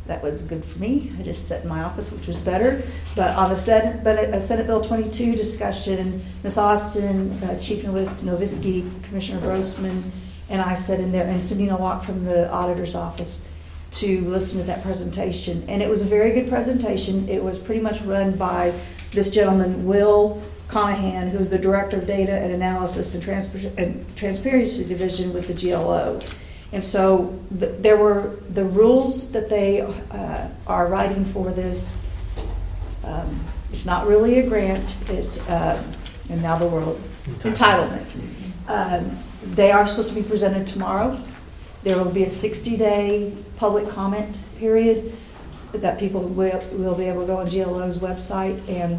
[0.07, 1.13] that was good for me.
[1.19, 2.83] I just sat in my office, which was better.
[3.15, 6.59] But on the Senate, but uh, Senate Bill 22 discussion, Ms.
[6.59, 10.11] Austin, uh, Chief Novis- Noviski, Commissioner Brosman,
[10.49, 13.53] and I sat in there, and Cindy Nowak from the auditor's office
[13.91, 15.65] to listen to that presentation.
[15.69, 17.29] And it was a very good presentation.
[17.29, 18.75] It was pretty much run by
[19.13, 24.85] this gentleman, Will Conahan, who's the Director of Data and Analysis and, Transpar- and Transparency
[24.85, 26.21] Division with the GLO.
[26.73, 31.99] And so th- there were the rules that they uh, are writing for this.
[33.05, 34.97] Um, it's not really a grant.
[35.09, 35.83] It's uh,
[36.31, 37.01] and now the world
[37.41, 38.21] entitlement.
[38.69, 41.19] Um, they are supposed to be presented tomorrow.
[41.85, 45.13] There will be a 60-day public comment period
[45.73, 48.99] that people will, will be able to go on GLO's website and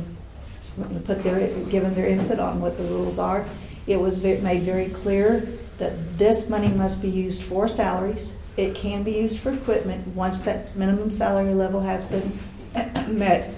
[1.05, 1.39] put their
[1.69, 3.45] give them their input on what the rules are.
[3.87, 5.47] It was ve- made very clear
[5.77, 8.37] that this money must be used for salaries.
[8.57, 12.37] It can be used for equipment once that minimum salary level has been
[13.17, 13.53] met,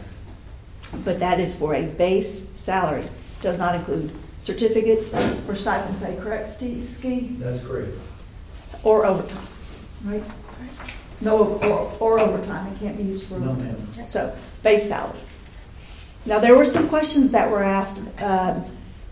[1.04, 3.04] but that is for a base salary.
[3.42, 5.00] Does not include certificate
[5.48, 6.88] or stipend pay, correct, Steve?
[6.92, 7.36] Ski?
[7.40, 7.98] That's correct.
[8.84, 9.48] Or overtime,
[10.06, 10.24] right?
[11.22, 13.40] No, or, or overtime, it can't be used for.
[13.40, 13.78] No, ma'am.
[14.06, 15.20] So, base salary.
[16.26, 18.66] Now, there were some questions that were asked um,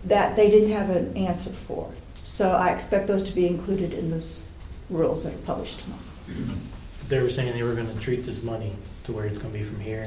[0.04, 1.90] that they didn't have an answer for.
[2.22, 4.46] So I expect those to be included in those
[4.88, 6.02] rules that are published tomorrow.
[7.08, 8.72] They were saying they were gonna treat this money
[9.04, 10.06] to where it's gonna be from here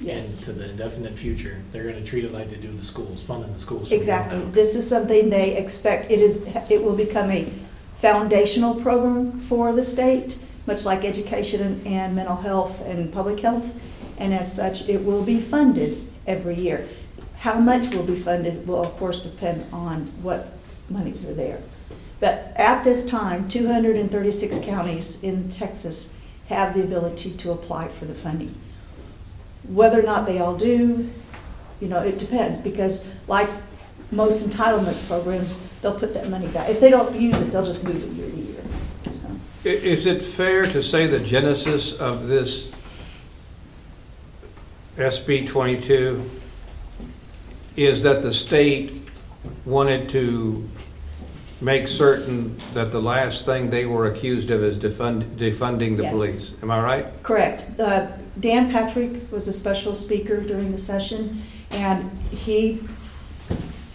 [0.00, 0.46] Yes.
[0.46, 3.58] into the indefinite future, they're gonna treat it like they do the schools, funding the
[3.58, 3.90] schools.
[3.90, 4.40] Exactly.
[4.52, 7.50] This is something they expect, it is, it will become a
[7.96, 10.36] foundational program for the state,
[10.68, 13.66] much like education and- and mental health and public health.
[14.18, 15.96] And as such, it will be funded
[16.26, 16.86] every year.
[17.38, 20.40] How much will be funded will of course depend on what
[20.90, 21.58] monies are there.
[22.20, 26.14] But at this time, 236 counties in Texas
[26.48, 28.54] have the ability to apply for the funding.
[29.68, 31.10] Whether or not they all do,
[31.80, 33.48] you know, it depends, because like
[34.10, 36.68] most entitlement programs, they'll put that money back.
[36.68, 38.62] If they don't use it, they'll just move it year to year.
[39.06, 42.70] I- Is it fair to say the genesis of this
[44.96, 46.24] SB 22
[47.76, 49.10] is that the state
[49.66, 50.66] wanted to
[51.60, 56.12] make certain that the last thing they were accused of is defund, defunding the Yes.
[56.14, 56.52] police?
[56.62, 57.22] Am I right?
[57.22, 57.66] Correct.
[57.78, 58.06] Uh,
[58.40, 61.42] Dan Patrick was a special speaker during the session,
[61.72, 62.80] and he,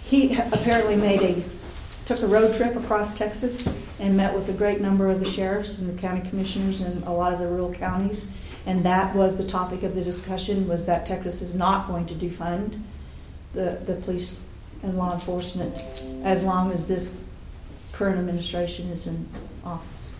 [0.04, 1.44] he apparently made a,
[2.06, 3.68] took a road trip across Texas
[4.00, 7.14] and met with a great number of the sheriffs and the county commissioners in a
[7.14, 8.32] lot of the rural counties.
[8.66, 12.14] And that was the topic of the discussion, was that Texas is not going to
[12.14, 12.80] defund
[13.54, 14.42] the, the police
[14.82, 15.76] and law enforcement
[16.24, 17.20] as long as this
[17.92, 19.28] current administration is in
[19.64, 20.16] office.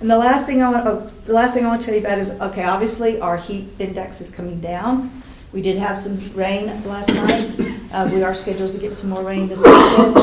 [0.00, 2.00] And the last thing I want, oh, the last thing I want to tell you
[2.00, 5.22] about is, okay, obviously our heat index is coming down.
[5.52, 7.54] We did have some rain last night.
[7.92, 10.16] Uh, we are scheduled to get some more rain this weekend.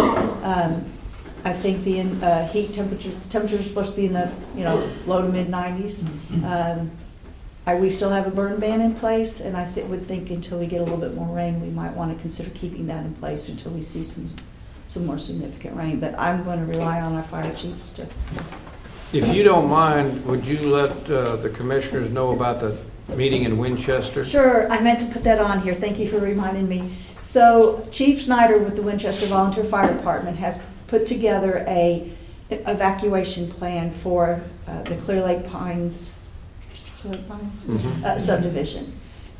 [0.44, 0.86] Um,
[1.46, 4.90] I think the uh, heat temperature temperature is supposed to be in the you know
[5.06, 6.08] low to mid 90s.
[6.44, 6.92] Um,
[7.66, 10.60] I, we still have a burn ban in place, and I th- would think until
[10.60, 13.14] we get a little bit more rain, we might want to consider keeping that in
[13.14, 14.30] place until we see some
[14.88, 16.00] some more significant rain.
[16.00, 18.08] But I'm going to rely on our fire chiefs to
[19.14, 22.78] If you don't mind, would you let uh, the commissioners know about the
[23.16, 24.24] meeting in Winchester?
[24.24, 25.74] Sure, I meant to put that on here.
[25.74, 26.94] Thank you for reminding me.
[27.18, 30.64] So Chief Snyder with the Winchester Volunteer Fire Department has
[30.94, 32.08] put together a
[32.52, 36.20] evacuation plan for uh, the Clear Lake Pines,
[36.98, 37.66] Clear Lake Pines?
[37.66, 38.04] Mhm.
[38.04, 38.94] Uh, subdivision,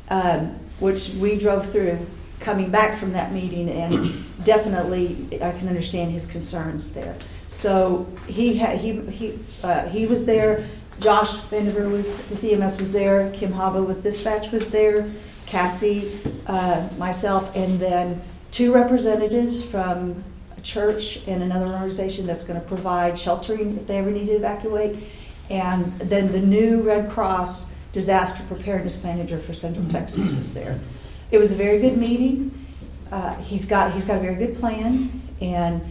[0.08, 1.96] um, which we drove through
[2.40, 4.12] coming back from that meeting, and
[4.44, 7.14] definitely I can understand his concerns there.
[7.46, 10.66] So he had, he, he, uh, he was there,
[10.98, 15.08] Josh Vandiver was, with EMS was there, Kim Hava with dispatch was there,
[15.46, 20.24] Cassie, uh, myself, and then two representatives from
[20.64, 24.96] church and another organization that's gonna provide sheltering if they ever need to evacuate.
[25.50, 30.80] And then the new Red Cross disaster preparedness manager for Central Texas was there.
[31.30, 32.66] It was a very good meeting.
[33.12, 35.82] Uh, he's got he's got a very good plan, and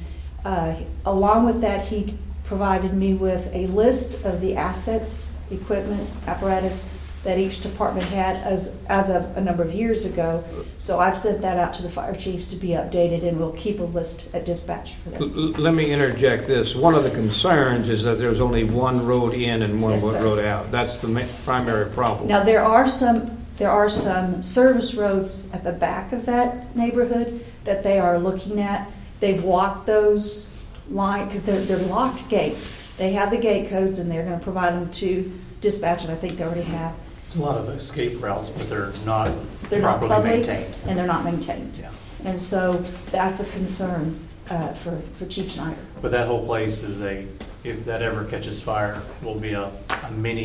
[0.43, 6.93] uh, along with that, he provided me with a list of the assets, equipment, apparatus
[7.23, 10.43] that each department had as as of a number of years ago.
[10.77, 13.79] So I've sent that out to the fire chiefs to be updated, and we'll keep
[13.79, 15.53] a list at dispatch for L- them.
[15.53, 16.75] Let me interject this.
[16.75, 20.21] One of the concerns is that there's only one road in and one Yes, sir.
[20.23, 20.71] road out.
[20.71, 22.27] That's the ma- primary problem.
[22.27, 27.43] Now, there are some, there are some service roads at the back of that neighborhood
[27.63, 28.91] that they are looking at.
[29.21, 30.49] They've walked those
[30.89, 32.93] line, because they're, they're locked gates.
[32.97, 36.35] They have the gate codes and they're gonna provide them to dispatch, and I think
[36.37, 36.93] they already have.
[37.33, 39.31] It's a lot of escape routes, but they're not
[39.67, 40.75] They're not properly public maintained.
[40.85, 41.75] and they're not maintained.
[41.81, 41.89] Yeah.
[42.25, 42.73] And so
[43.09, 44.19] that's a concern,
[44.51, 45.79] uh, for, for Chief Snyder.
[45.99, 47.25] But that whole place is a,
[47.63, 49.71] if that ever catches fire, will be a,
[50.03, 50.43] a mini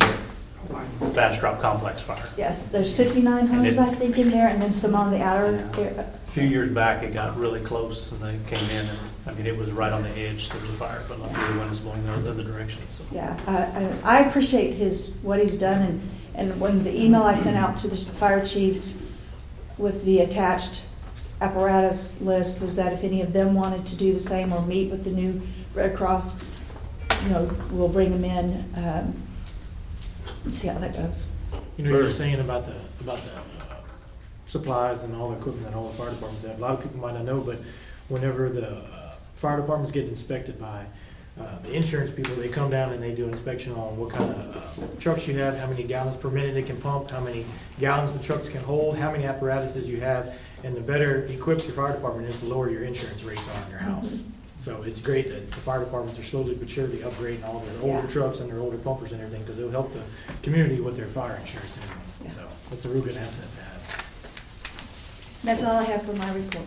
[1.13, 2.25] Bastrop complex fire.
[2.37, 5.21] Yes, there's fifty-nine And homes, I it's- think, in there, and then some on the
[5.21, 6.11] outer, area.
[6.27, 9.45] A few years back, it got really close and they came in and, I mean,
[9.45, 11.79] it was right on the edge, there was a fire, but luckily the wind was
[11.79, 13.03] blowing the other direction, so.
[13.11, 16.01] Yeah, I, I I appreciate his, what he's done, and,
[16.39, 19.05] and when the email I sent out to the fire chiefs
[19.77, 20.81] with the attached
[21.41, 24.89] apparatus list was that if any of them wanted to do the same or meet
[24.89, 25.41] with the new
[25.73, 26.43] Red Cross,
[27.23, 29.13] you know, we'll bring them in, um,
[30.45, 31.27] and see how that goes.
[31.77, 33.75] You know, you were saying about the, about the uh,
[34.45, 36.57] supplies and all the equipment that all the fire departments have.
[36.57, 37.57] A lot of people might not know, but
[38.07, 40.85] whenever the uh, fire departments get inspected by
[41.39, 44.29] uh, the insurance people, they come down and they do an inspection on what kind
[44.29, 47.45] of uh, trucks you have, how many gallons per minute they can pump, how many
[47.79, 50.33] gallons the trucks can hold, how many apparatuses you have.
[50.63, 53.69] And the better equipped your fire department is, the lower your insurance rates are on
[53.69, 54.21] your house.
[54.59, 58.05] So it's great that the fire departments are slowly but surely upgrading all their older
[58.05, 58.11] Yeah.
[58.13, 60.01] trucks and their older pumpers and everything, because it'll help the
[60.43, 62.31] community with their fire insurance and everything.
[62.31, 64.05] So it's a real good asset to have.
[65.45, 66.65] That's all I have for my report.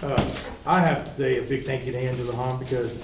[0.00, 0.30] Uh,
[0.64, 2.98] I have to say a big thank you to Angela Hahn because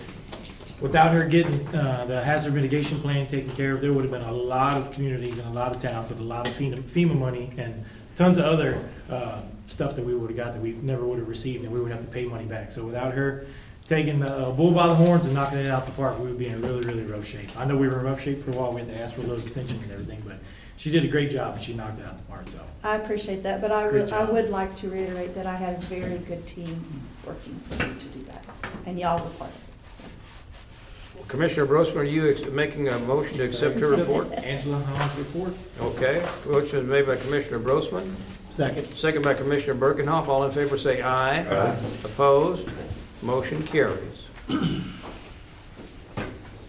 [0.80, 4.22] without her getting uh, the hazard mitigation plan taken care of, there would have been
[4.28, 7.18] a lot of communities and a lot of towns with a lot of FEMA, FEMA
[7.18, 7.84] money and
[8.16, 11.28] tons of other uh, stuff that we would have got that we never would have
[11.28, 12.70] received, and we would have to pay money back.
[12.72, 13.46] So without her
[13.86, 16.38] taking the uh, bull by the horns and knocking it out the park, we would
[16.38, 17.48] be in really, really rough shape.
[17.58, 18.72] I know we were in rough shape for a while.
[18.72, 20.36] We had to ask for a little extension and everything, but
[20.76, 22.48] she did a great job and she knocked it out the park.
[22.50, 25.76] So I appreciate that, but I, would- I would like to reiterate that I had
[25.78, 26.82] a very good team
[27.26, 28.44] working to do that,
[28.86, 29.60] and y'all were part of it.
[31.26, 31.30] So.
[31.30, 34.30] Commissioner Brosman, are you ex- making a motion to accept her report?
[34.32, 35.54] Angela Hall's report.
[35.80, 38.10] Okay, motion is made by Commissioner Brosman,
[38.50, 38.84] Second.
[38.96, 40.28] second by Commissioner Birkenhoff.
[40.28, 41.40] All in favor say aye.
[41.40, 41.76] Aye.
[42.04, 42.68] Opposed?
[43.22, 44.22] Motion carries.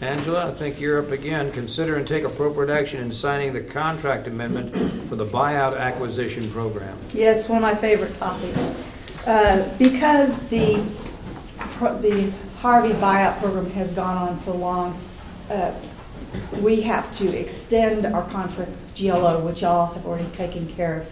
[0.02, 1.52] Angela, I think you're up again.
[1.52, 4.76] Consider and take appropriate action in signing the contract amendment
[5.10, 6.98] for the buyout acquisition program.
[7.14, 8.82] Yes, one of my favorite topics.
[9.26, 10.84] Uh, Because the,
[11.58, 12.32] pro- the
[12.66, 15.00] Harvey buyout program has gone on so long,
[15.52, 15.72] uh,
[16.62, 21.10] we have to extend our contract with GLO, which y'all have already taken care of.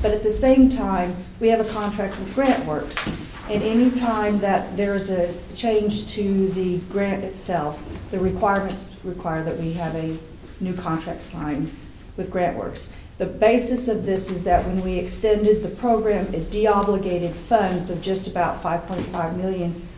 [0.00, 3.08] But at the same time, we have a contract with GrantWorks.
[3.50, 7.82] And any time that there's a change to the grant itself,
[8.12, 10.16] the requirements require that we have a
[10.60, 11.76] new contract signed
[12.16, 12.94] with GrantWorks.
[13.18, 18.00] The basis of this is that when we extended the program, it deobligated funds of
[18.00, 19.88] just about 5.5 million,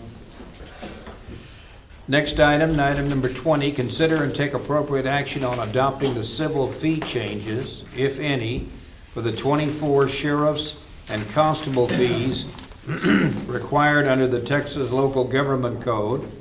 [2.07, 6.99] Next item, item number 20, consider and take appropriate action on adopting the civil fee
[6.99, 8.69] changes, if any,
[9.11, 10.75] for the 24 sheriffs
[11.09, 12.45] and constable fees
[13.47, 16.31] required under the Texas Local Government Code,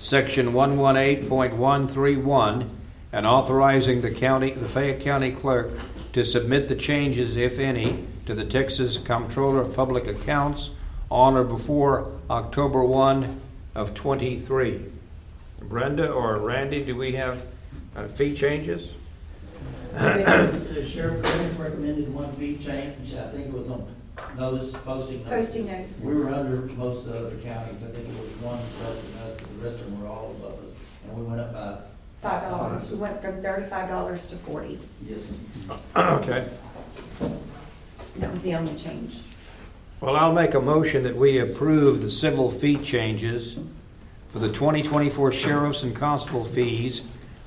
[0.00, 2.68] Section 118.131,
[3.12, 5.70] and authorizing the county, the Fayette County Clerk
[6.12, 10.70] to submit the changes, if any, to the Texas Comptroller of Public Accounts
[11.10, 13.40] on or before October 1
[13.74, 14.92] of '23.
[15.62, 17.44] Brenda or Randy, do we have
[17.96, 18.90] uh, fee changes?
[19.96, 23.86] I think the Sheriff Grant recommended one fee change, I think it was on
[24.36, 25.46] notice, posting notices.
[25.46, 26.04] Posting notices.
[26.04, 29.18] We were under most of the other counties, I think it was one less than
[29.22, 30.72] us, but the rest of them were all above us,
[31.04, 31.78] and we went up by.
[32.22, 34.78] Five dollars, we went from thirty-five dollars to forty.
[35.06, 35.30] Yes.
[35.94, 36.46] Okay.
[38.16, 39.18] That was the only change.
[40.00, 43.56] Well, I'll make a motion that we approve the civil fee changes
[44.30, 47.02] for the 2024 sheriffs and constable fees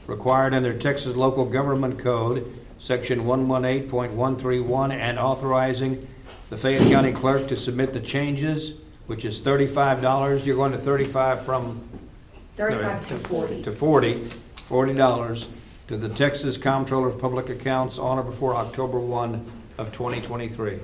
[0.07, 6.07] required under Texas Local Government Code, Section 118.131, and authorizing
[6.49, 8.73] the Fayette County Clerk to submit the changes,
[9.07, 10.45] which is $35.
[10.45, 11.87] You're going to 35 from?
[12.57, 13.61] Thirty-five to forty.
[13.63, 14.27] To 40,
[14.71, 15.45] $40
[15.89, 19.45] to the Texas Comptroller of Public Accounts on or before October 1
[19.77, 20.79] of 2023.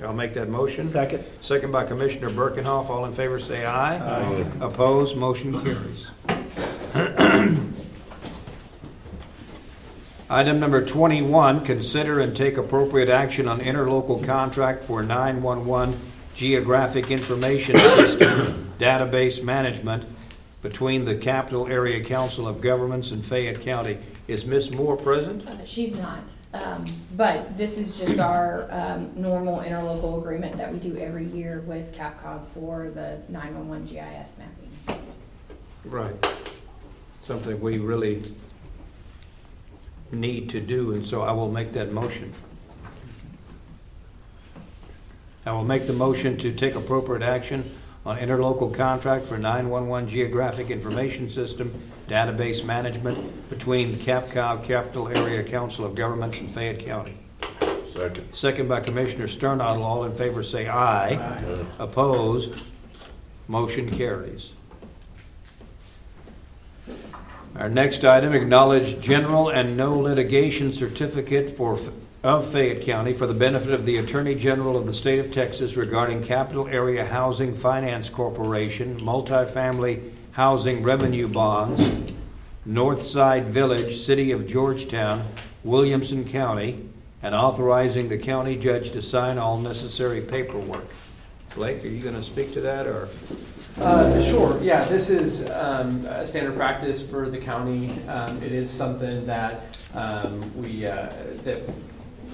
[0.00, 0.86] I'll make that motion.
[0.86, 1.24] Second.
[1.40, 2.88] Second by Commissioner Birkenhoff.
[2.88, 3.96] All in favor, say aye.
[3.96, 4.46] Aye.
[4.60, 6.06] Opposed, motion carries.
[10.30, 15.98] Item number 21, consider and take appropriate action on interlocal contract for 911
[16.34, 20.04] geographic information system database management
[20.62, 23.98] between the Capital Area Council of Governments and Fayette County.
[24.26, 24.72] Is Ms.
[24.72, 25.46] Moore present?
[25.46, 26.84] Uh, She's not, um,
[27.16, 31.94] but this is just our um, normal interlocal agreement that we do every year with
[31.94, 35.00] CAPCOG for the 911 GIS mapping.
[35.84, 36.14] Right.
[37.22, 38.22] Something we really
[40.10, 42.32] need to do, and so I will make that motion.
[45.44, 47.70] I will make the motion to take appropriate action
[48.06, 55.42] on interlocal contract for 911 Geographic Information System database management between the CAPCOG Capital Area
[55.42, 57.18] Council of Governments and Fayette County.
[57.90, 58.32] Second.
[58.32, 59.82] Second by Commissioner Sternadel.
[59.82, 61.14] All in favor say aye.
[61.14, 61.64] Aye.
[61.80, 62.54] Opposed?
[63.48, 64.50] Motion carries.
[67.56, 71.78] Our next item, acknowledge general and no litigation certificate for,
[72.26, 75.76] of Fayette County for the benefit of the Attorney General of the State of Texas
[75.76, 82.12] regarding Capital Area Housing Finance Corporation, multifamily housing revenue bonds,
[82.64, 85.22] North Side Village, City of Georgetown,
[85.62, 86.88] Williamson County,
[87.22, 90.88] and authorizing the county judge to sign all necessary paperwork.
[91.54, 93.08] Blake, are you going to speak to that, or?
[93.78, 94.60] Uh, sure.
[94.60, 97.92] Yeah, this is um, a standard practice for the county.
[98.08, 101.08] Um, it is something that um, we uh,
[101.44, 101.62] that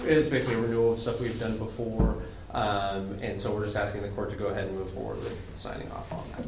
[0.05, 2.23] it's basically a renewal of stuff we've done before,
[2.53, 5.37] um, and so we're just asking the court to go ahead and move forward with
[5.53, 6.47] signing off on that.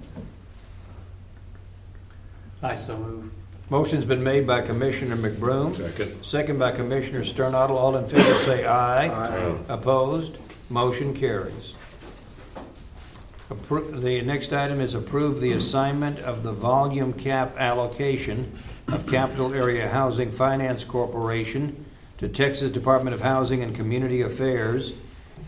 [2.62, 3.30] I so move.
[3.70, 5.74] Motion's been made by Commissioner McBroom.
[5.76, 6.24] Second.
[6.24, 7.76] Second by Commissioner Sternadel.
[7.78, 9.06] All in favor say aye.
[9.08, 9.56] Aye.
[9.68, 10.36] Opposed?
[10.70, 11.72] Motion carries.
[13.50, 18.52] Appro- The next item is approve the assignment of the volume cap allocation
[18.88, 21.84] of Capital Area Housing Finance Corporation
[22.18, 24.92] to Texas Department of Housing and Community Affairs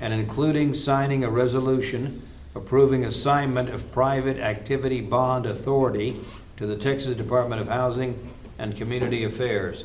[0.00, 2.22] and including signing a resolution
[2.54, 6.16] approving assignment of private activity bond authority
[6.56, 9.84] to the Texas Department of Housing and Community Affairs.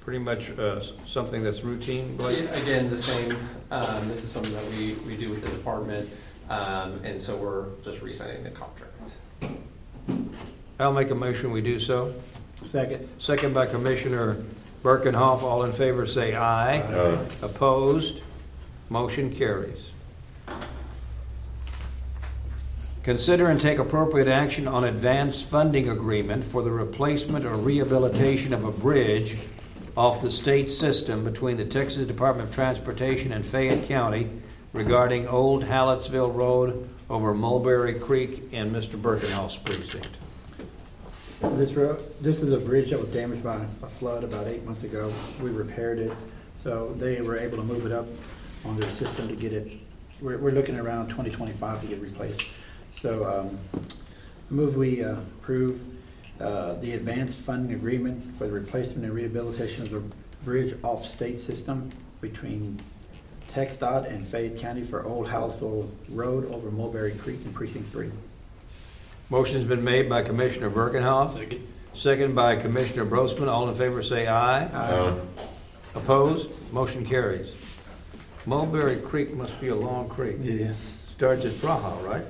[0.00, 2.44] Pretty much uh, something that's routine, Blake?
[2.44, 3.36] Yeah, Again, the same.
[3.70, 6.08] Um, this is something that we, we do with the department,
[6.50, 9.12] um, and so we're just re-signing the contract.
[10.78, 12.14] I'll make a motion, we do so.
[12.62, 13.08] Second.
[13.18, 14.42] Second by Commissioner
[14.84, 15.42] Birkenhoff.
[15.42, 16.76] All in favor say aye.
[16.76, 17.26] Aye.
[17.42, 18.20] Opposed?
[18.90, 19.90] Motion carries.
[23.02, 28.64] Consider and take appropriate action on advance funding agreement for the replacement or rehabilitation of
[28.64, 29.36] a bridge
[29.96, 34.28] off the state system between the Texas Department of Transportation and Fayette County
[34.72, 39.00] regarding Old Hallettsville Road over Mulberry Creek in Mr.
[39.00, 40.08] Birkenhoff's precinct.
[41.52, 44.82] This road, this is a bridge that was damaged by a flood about eight months
[44.82, 45.10] ago.
[45.40, 46.12] We repaired it,
[46.62, 48.06] so they were able to move it up
[48.64, 49.72] on their system to get it,
[50.20, 52.50] we're, we're looking around twenty twenty-five to get replaced.
[53.00, 53.58] So, um,
[54.50, 55.82] move we uh, approve,
[56.40, 60.02] uh, the advanced funding agreement for the replacement and rehabilitation of the
[60.44, 62.80] bridge off state system between
[63.52, 68.10] TxDOT and Fayette County for Old Hallettsville Road over Mulberry Creek in precinct three.
[69.34, 71.32] Motion's been made by Commissioner Birkenhoff.
[71.36, 71.66] Second.
[71.92, 73.48] Second by Commissioner Brosman.
[73.48, 74.62] All in favor say aye.
[74.66, 75.18] Aye.
[75.96, 76.50] Opposed?
[76.72, 77.48] Motion carries.
[78.46, 80.36] Mulberry Creek must be a long creek.
[80.38, 80.76] It is.
[81.16, 82.24] Starts at Praha, right?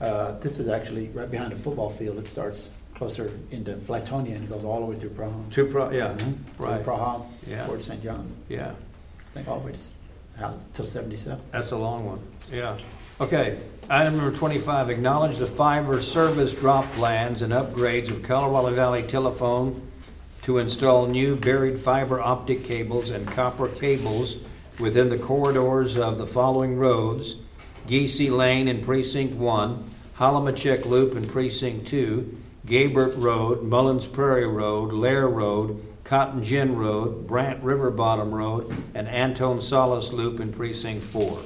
[0.00, 2.16] Uh, This is actually right behind the football field.
[2.16, 5.52] It starts closer into Flatonia and goes all the way through Praha.
[5.52, 6.36] To Praha, yeah, Mhm.
[6.56, 6.82] right.
[6.82, 7.66] Praha, Yeah.
[7.66, 8.02] towards St.
[8.02, 8.32] John.
[8.48, 9.92] Yeah, I think all the way to, s-
[10.40, 11.38] Hallettsville seventy-seven.
[11.52, 12.20] that's a long one,
[12.50, 12.78] yeah.
[13.20, 13.58] Okay,
[13.88, 19.80] item number twenty-five, acknowledge the fiber service drop plans and upgrades of Colorado Valley Telephone
[20.42, 24.36] to install new buried fiber optic cables and copper cables
[24.80, 27.36] within the corridors of the following roads:
[27.86, 29.88] Geesey Lane in Precinct One,
[30.18, 32.36] Holomachek Loop in Precinct Two,
[32.66, 39.06] Gabert Road, Mullins Prairie Road, Lair Road, Cotton Gin Road, Brant River Bottom Road, and
[39.06, 41.40] Anton Salas Loop in Precinct Four.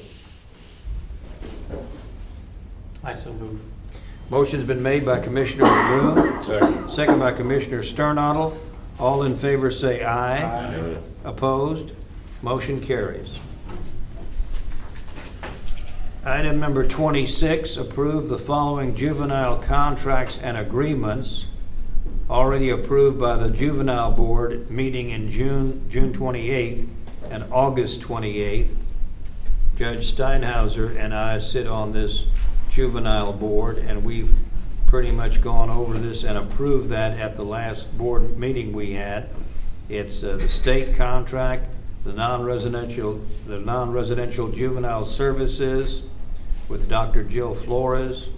[3.02, 3.60] I so move.
[4.28, 6.90] Motion's been made by Commissioner McBroom, Second.
[6.90, 8.56] second by Commissioner Sternadel.
[8.98, 10.38] All in favor say aye.
[10.68, 10.96] Aye.
[11.24, 11.92] Opposed?
[12.42, 13.30] Motion carries.
[16.24, 21.46] Item number 26, approve the following juvenile contracts and agreements
[22.28, 26.86] already approved by the Juvenile Board meeting in June, June 28th
[27.30, 28.68] and August 28th.
[29.76, 32.26] Judge Steinhauser and I sit on this
[32.70, 34.32] juvenile board, and we've
[34.86, 39.28] pretty much gone over this and approved that at the last board meeting we had.
[39.88, 41.68] It's uh, the state contract,
[42.04, 46.02] the non-residential, the non-residential juvenile services
[46.68, 47.24] with Dr.
[47.24, 48.28] Jill Flores,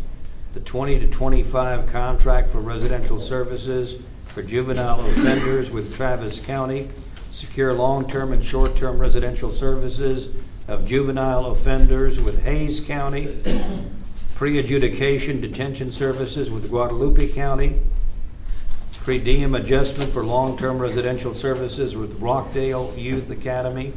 [0.53, 6.91] the 20 to 25 contract for residential services for juvenile offenders with Travis County,
[7.33, 10.35] secure long-term and short-term residential services
[10.69, 13.27] of juvenile offenders with Hays County,
[14.43, 17.79] pre-adjudication detention services with Guadalupe County,
[19.05, 23.93] per diem adjustment for long-term residential services with Rockdale Youth Academy,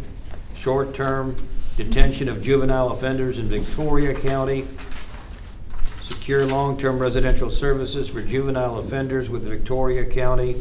[0.55, 1.35] short-term
[1.77, 4.67] detention of juvenile offenders in Victoria County,
[6.03, 10.57] secure long-term residential services for juvenile offenders with Victoria County,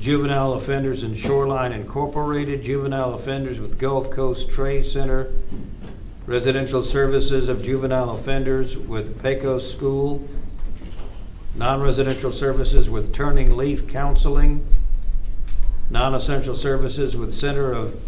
[0.00, 5.30] juvenile offenders in Shoreline Incorporated, juvenile offenders with Gulf Coast Trade Center,
[6.28, 10.28] residential services of juvenile offenders with Pecos School,
[11.54, 14.62] non-residential services with Turning Leaf Counseling,
[15.88, 17.98] non-essential services with Center of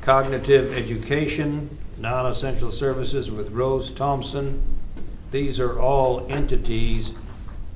[0.00, 4.62] Cognitive Education, non-essential services with Rose Thompson.
[5.30, 7.12] These are all entities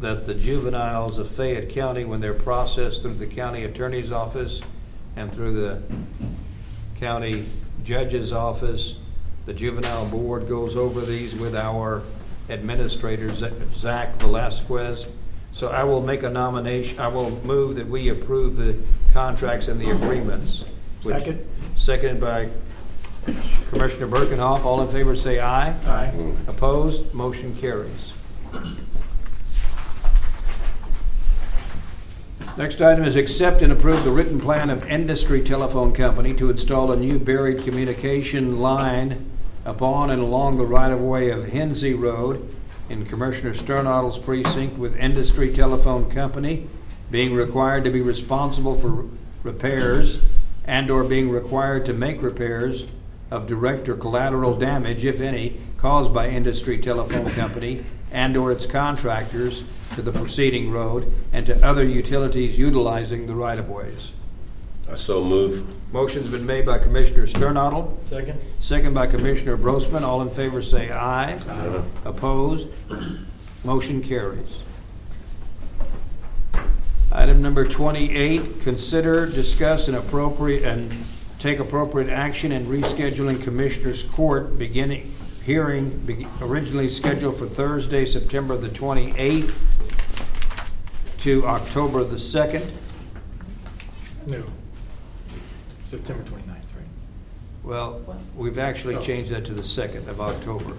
[0.00, 4.62] that the juveniles of Fayette County, when they're processed through the county attorney's office
[5.14, 5.82] and through the
[6.98, 7.44] county
[7.84, 8.94] judge's office,
[9.46, 12.02] the juvenile board goes over these with our
[12.48, 13.30] administrator,
[13.74, 15.06] Zach Velasquez.
[15.52, 18.76] So I will make a nomination, I will move that we approve the
[19.12, 20.64] contracts and the agreements.
[21.02, 21.46] which- Second.
[21.76, 22.48] Seconded by
[23.70, 24.64] Commissioner Birkenhoff.
[24.64, 25.74] All in favor, say aye.
[25.86, 26.12] Aye.
[26.48, 27.12] Opposed?
[27.12, 28.12] Motion carries.
[32.56, 36.92] Next item is accept and approve the written plan of Industry Telephone Company to install
[36.92, 39.26] a new buried communication line
[39.64, 42.48] upon and along the right-of-way of Hensy Road
[42.88, 46.66] in Commissioner Sternadel's precinct with Industry Telephone Company
[47.10, 49.06] being required to be responsible for
[49.42, 50.20] repairs
[50.66, 52.86] and/or being required to make repairs
[53.30, 59.62] of direct or collateral damage, if any, caused by Industry Telephone Company and/or its contractors
[59.94, 64.10] to the preceding road and to other utilities utilizing the right-of-ways.
[64.94, 65.66] I so move.
[65.92, 68.40] Motion's been made by Commissioner Sternadel, Second?
[68.60, 70.02] second by Commissioner Brosman.
[70.02, 71.32] All in favor say aye.
[71.36, 71.82] Aye.
[72.04, 72.68] Opposed?
[73.64, 74.46] Motion carries.
[77.10, 80.92] Item number 28, consider, discuss, and appropriate, and
[81.40, 85.12] take appropriate action in rescheduling Commissioners Court beginning,
[85.44, 89.56] hearing be- originally scheduled for Thursday, September the 28th
[91.22, 92.70] to October the 2nd.
[94.28, 94.44] No.
[95.96, 96.86] September 29th, right?
[97.62, 98.00] Well,
[98.36, 100.74] we've actually changed that to the 2nd of October.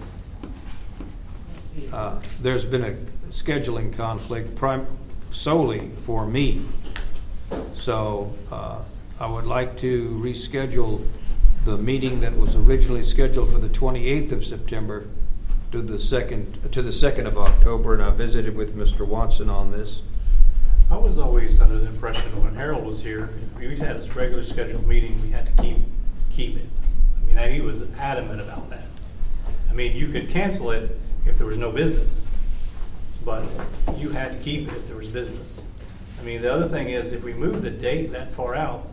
[1.93, 2.93] Uh, There's been a
[3.31, 4.87] scheduling conflict prim-
[5.31, 6.63] solely for me.
[7.75, 8.79] So uh,
[9.19, 11.05] I would like to reschedule
[11.63, 15.07] the meeting that was originally scheduled for the 28th of September
[15.71, 19.07] to the 2nd, to the 2nd of October, and I visited with Mr.
[19.07, 20.01] Watson on this.
[20.89, 24.87] I was always under the impression when Harold was here, we had this regular scheduled
[24.87, 25.77] meeting, we had to keep,
[26.29, 26.69] keep it.
[27.17, 28.85] I mean, he was adamant about that.
[29.69, 32.31] I mean, you could cancel it if there was no business,
[33.23, 33.49] but
[33.97, 35.65] you had to keep it if there was business.
[36.19, 38.87] I mean, the other thing is, if we move the date that far out,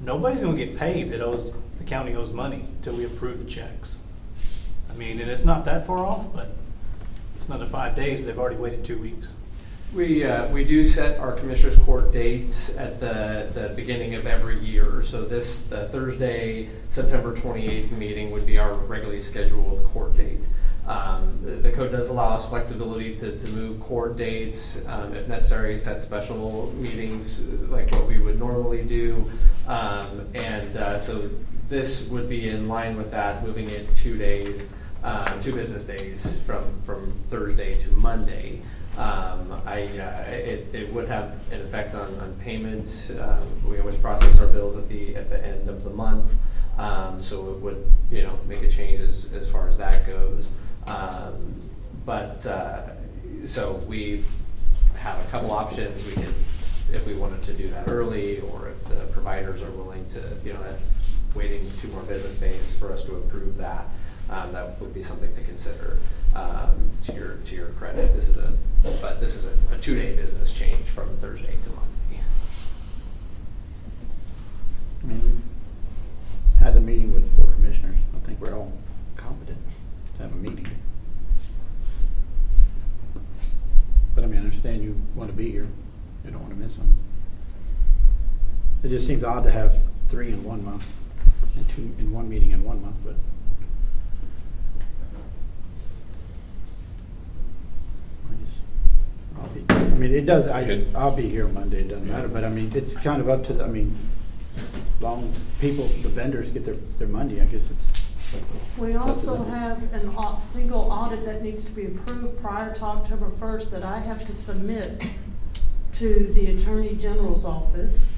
[0.00, 4.00] nobody's gonna get paid that owes, the county owes money until we approve the checks.
[4.90, 6.50] I mean, and it's not that far off, but
[7.36, 9.36] it's another five days, they've already waited two weeks.
[9.94, 14.58] We, uh, we do set our Commissioners Court dates at the, the beginning of every
[14.58, 15.02] year.
[15.04, 20.48] So this, Thursday, September 28th meeting would be our regularly scheduled court date.
[20.88, 25.28] Um, the- The code does allow us flexibility to, to move court dates, um, if
[25.28, 29.30] necessary, set special meetings uh, like what we would normally do.
[29.68, 31.30] Um, And uh, so
[31.68, 34.68] this would be in line with that, moving it two days,
[35.04, 38.60] uh, two business days from, from Thursday to Monday.
[38.96, 43.10] Um, I, uh, it, it would have an effect on, on payment.
[43.20, 46.32] Um, we always process our bills at the, at the end of the month.
[46.78, 50.50] Um, so it would, you know, make a change as, as far as that goes.
[50.86, 51.60] Um,
[52.04, 52.90] but, uh,
[53.44, 54.24] so we
[54.96, 56.04] have a couple options.
[56.06, 56.34] We can,
[56.92, 60.52] if we wanted to do that early, or if the providers are willing to, you
[60.52, 60.78] know, that
[61.34, 63.86] waiting two more business days for us to approve that,
[64.30, 65.98] um, that would be something to consider.
[66.34, 68.52] Um, to your, to your credit, this is a,
[69.00, 72.22] but this is a, a two-day business change from Thursday to Monday.
[75.02, 75.42] I mean, we've
[76.60, 77.96] had the meeting with four commissioners.
[78.16, 78.72] I think we're all
[79.16, 79.58] competent
[80.16, 80.66] to have a meeting.
[84.14, 85.66] But I mean, I understand you want to be here.
[86.24, 86.96] You don't want to miss them.
[88.82, 89.76] It just seems odd to have
[90.08, 90.90] three in one month
[91.56, 93.14] and two in one meeting in one month, but.
[98.26, 98.58] I just-
[99.40, 102.44] I'll be- I mean, it does, I, I'll be here Monday, it doesn't matter, but
[102.44, 103.96] I mean, it's kind of up to, the I mean,
[105.00, 107.90] long, people, the vendors get their, their money, I guess it's.
[108.76, 113.30] We also have an au- single audit that needs to be approved prior to October
[113.30, 115.06] first that I have to submit
[115.94, 118.08] to the Attorney General's office,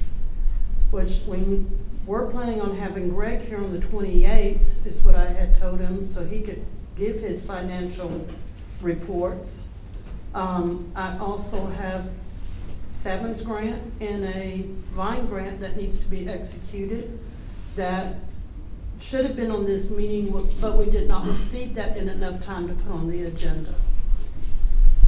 [0.89, 1.65] which we,
[2.07, 6.07] we're planning on having Greg here on the twenty-eighth, is what I had told him,
[6.07, 6.65] so he could
[6.95, 8.25] give his financial
[8.81, 9.66] reports.
[10.37, 12.11] Um, I also have
[12.91, 17.17] Savins grant and a Vine grant that needs to be executed
[17.75, 18.17] that
[18.99, 20.31] should have been on this meeting,
[20.61, 23.73] but we did not receive that in enough time to put on the agenda.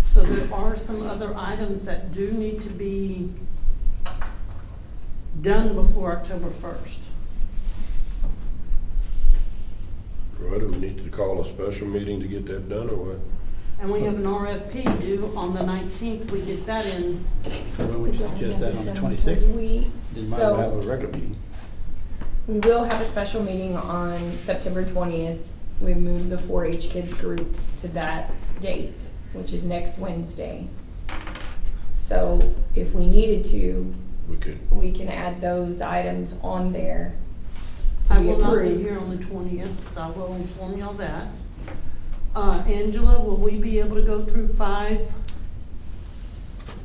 [0.08, 3.32] So there are some other items that do need to be
[5.44, 7.02] done before October first.
[10.42, 13.20] Well, do we need to call a special meeting to get that done, or what?
[13.80, 17.26] And we have an RFP due on the nineteenth, we get that in.
[17.78, 19.48] So when would you suggest that on the twenty-sixth?
[19.50, 21.36] We, Then might as have a so, regular meeting.
[22.48, 25.40] we will have a special meeting on September twentieth.
[25.80, 29.00] We moved the four H kids group to that date,
[29.32, 30.68] which is next Wednesday.
[31.94, 33.96] So if we needed to,
[34.28, 37.14] We could, we can add those items on there
[38.10, 38.82] I to be will not be approved.
[38.82, 41.28] here on the twentieth, so I will inform you all that.
[42.36, 45.12] Uh, Angela, will we be able to go through five?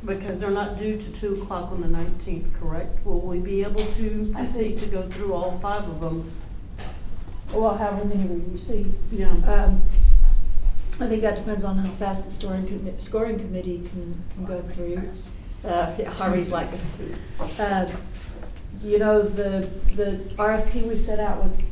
[0.03, 3.03] Because they're not due to two o'clock on the nineteenth, correct?
[3.05, 6.31] Will we be able to I proceed to go through all five of them?
[7.53, 8.93] Well, however many we receive.
[9.11, 9.29] Yeah.
[9.31, 9.81] Um,
[10.99, 14.61] I think that depends on how fast the scoring, commi- scoring committee can, can go
[14.61, 15.01] through.
[15.63, 16.69] Uh, yeah, Harvey's like,
[17.59, 17.87] uh,
[18.81, 21.71] you know, the, the RFP we set out was,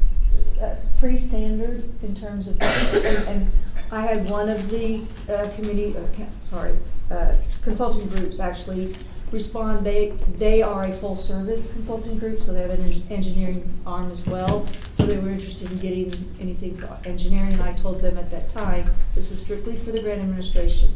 [0.64, 3.52] uh, pretty standard in terms of, and, and
[3.92, 6.78] I had one of the, uh, committee, uh, sorry,
[7.12, 8.96] uh, consulting groups actually
[9.32, 9.86] respond.
[9.86, 14.26] They, they are a full-service consulting group, so they have an en- engineering arm as
[14.26, 14.68] well.
[14.92, 18.50] So they were interested in getting anything for engineering, and I told them at that
[18.50, 20.90] time, this is strictly for the grant administration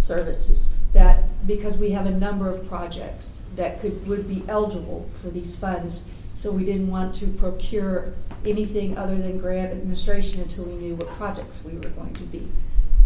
[0.00, 0.72] services.
[0.92, 5.54] That, because we have a number of projects that could, would be eligible for these
[5.54, 8.12] funds, so we didn't want to procure
[8.44, 12.46] anything other than grant administration until we knew what projects we were going to be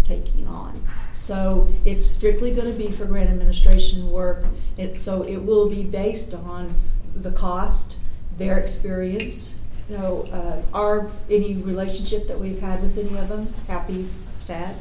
[0.04, 0.84] taking on.
[1.12, 4.44] So it's strictly gonna be for grant administration work.
[4.76, 6.74] It, so it will be based on
[7.14, 7.94] the cost,
[8.36, 13.52] their experience, you know, uh, our, any relationship that we've had with any of them,
[13.68, 14.08] happy,
[14.40, 14.74] sad.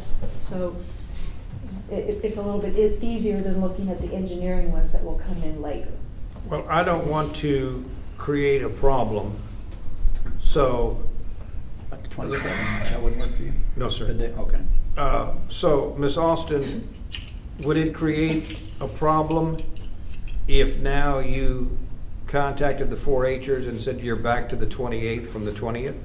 [0.43, 0.75] So
[1.91, 5.43] it, it's a little bit easier than looking at the engineering ones that will come
[5.43, 5.91] in later.
[6.47, 7.85] Well, I don't want to
[8.23, 9.33] create a problem,
[10.41, 11.01] so,
[11.89, 13.53] Like the twenty-seventh, that wouldn't work for you?
[13.75, 14.05] no, sir.
[14.05, 14.59] The day- Okay.
[14.97, 16.17] Uh, So, Ms.
[16.17, 16.87] Austin,
[17.63, 19.57] would it create a problem
[20.47, 21.77] if now you
[22.27, 25.95] contacted the 4-Hers and said you're back to the 28th from the 20th?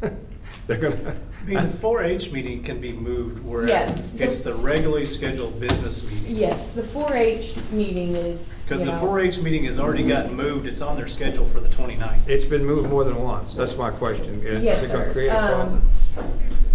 [0.66, 1.16] They're gonna,
[1.46, 3.94] the 4-H meeting can be moved where Yeah.
[4.16, 6.36] it's the regularly scheduled business meeting.
[6.36, 10.34] Yes, the four H meeting is, Because you the know, 4-H meeting has already gotten
[10.34, 12.28] moved, it's on their schedule for the 29th.
[12.28, 14.40] it's been moved more than once, that's my question.
[14.46, 15.12] Is Yes, it gonna sir.
[15.12, 15.88] create a problem?
[16.18, 16.32] Um,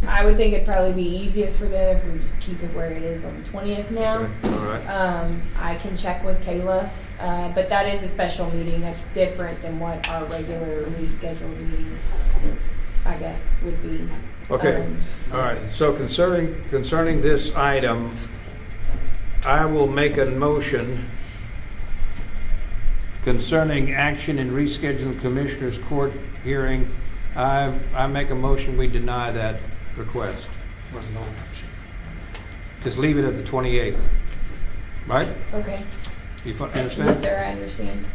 [0.08, 2.92] I would think it'd probably be easiest for them if we just keep it where
[2.92, 4.20] it is on the twentieth now.
[4.44, 4.86] Okay, All right.
[4.88, 6.90] Um, I can check with Kayla,
[7.20, 8.80] uh, but that is a special meeting.
[8.80, 11.98] That's different than what our regularly scheduled meeting,
[13.06, 14.08] I guess, would be.
[14.50, 14.96] Okay, Um,
[15.34, 18.12] all right, so concerning, concerning this item,
[19.46, 21.06] I will make a motion
[23.24, 26.14] concerning action in rescheduling Commissioners Court
[26.46, 26.90] hearing.
[27.36, 29.62] I, I make a motion, we deny that
[29.98, 30.48] request.
[32.86, 34.00] Just leave it at the 28th,
[35.08, 35.28] right?
[35.56, 35.84] Okay.
[36.46, 37.10] You fu- understand?
[37.10, 38.06] Yes, sir, I understand.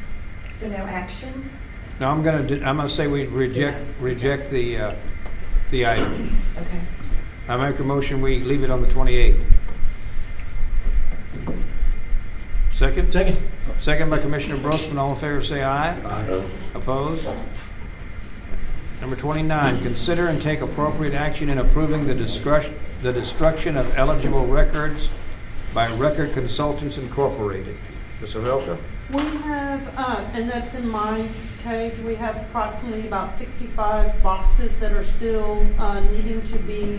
[0.51, 1.51] So no action?
[2.01, 4.95] No, I'm gonna, do- I'm gonna say we reject, reject the, uh,
[5.73, 6.37] the item.
[6.59, 6.81] Okay.
[7.49, 9.43] I make a motion, we leave it on the 28th.
[12.75, 13.11] Second?
[13.11, 13.39] Second.
[13.81, 15.97] Second by Commissioner Brosman, all in favor say aye.
[16.05, 16.45] Aye.
[16.75, 17.29] Opposed?
[19.01, 24.47] Number 29, consider and take appropriate action in approving the discretion, the destruction of eligible
[24.47, 25.09] records
[25.75, 27.77] by Record Consultants Incorporated.
[28.21, 28.43] Mr.
[28.43, 28.79] Havelka?
[29.13, 31.29] We have, uh, and that's in my
[31.65, 36.99] cage, we have approximately about sixty-five boxes that are still, uh, needing to be,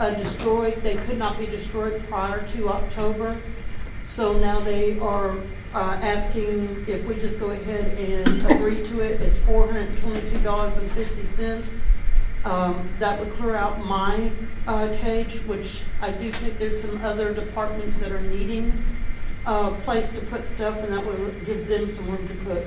[0.00, 0.82] uh, destroyed.
[0.82, 3.36] They could not be destroyed prior to October.
[4.02, 5.36] So now they are,
[5.72, 9.20] uh, asking if we just go ahead and agree to it.
[9.20, 11.78] It's four hundred and twenty-two dollars and fifty cents.
[12.44, 14.32] Um, that would clear out my,
[14.66, 18.84] uh, cage, which I do think there's some other departments that are needing,
[19.46, 22.64] a place to put stuff, and that would give them some room to put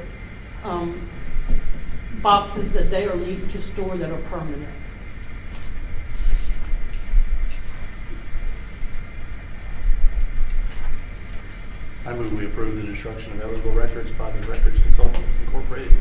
[0.64, 1.10] um,
[2.22, 4.68] boxes that they are needing to store that are permanent.
[12.06, 15.91] I move we approve the destruction of eligible records by the Records Consultants Incorporated.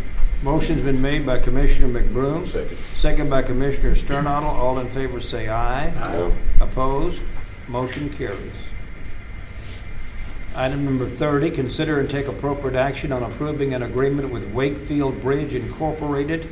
[0.42, 2.46] Motion's been made by Commissioner McBroom.
[2.46, 2.76] Second.
[2.76, 4.50] Second by Commissioner Sternadel.
[4.50, 5.88] All in favor say aye.
[5.88, 6.32] Aye.
[6.60, 7.20] Opposed?
[7.66, 8.52] Motion carries.
[10.56, 15.54] Item number 30, consider and take appropriate action on approving an agreement with Wakefield Bridge
[15.54, 16.48] Incorporated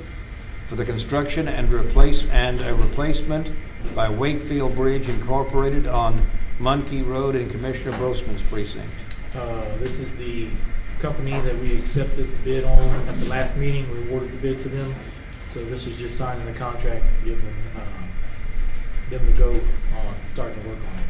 [0.68, 3.48] for the construction and replace, and a replacement
[3.94, 6.26] by Wakefield Bridge Incorporated on
[6.58, 8.90] Munkie Road in Commissioner Brosman's precinct.
[9.34, 10.48] Uh, This is the
[11.00, 14.60] company that we accepted the bid on at the last meeting, we awarded the bid
[14.60, 14.94] to them.
[15.48, 20.68] So this is just signing the contract, giving uh, them the go on starting to
[20.68, 21.03] work on it.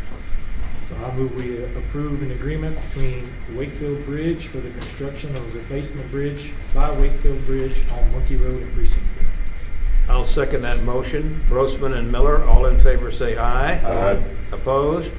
[0.88, 5.58] So I move we approve an agreement between Wakefield Bridge for the construction of a
[5.58, 10.14] replacement bridge by Wakefield Bridge on Monkey Road in Precinct Four.
[10.14, 11.42] I'll second that motion.
[11.48, 13.78] Brosman and Miller, all in favor say aye.
[13.78, 14.22] Aye.
[14.52, 15.10] Opposed?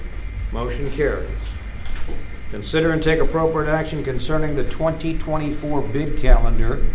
[0.51, 1.29] Motion carries.
[2.51, 6.85] Consider and take appropriate action concerning the 2024 bid calendar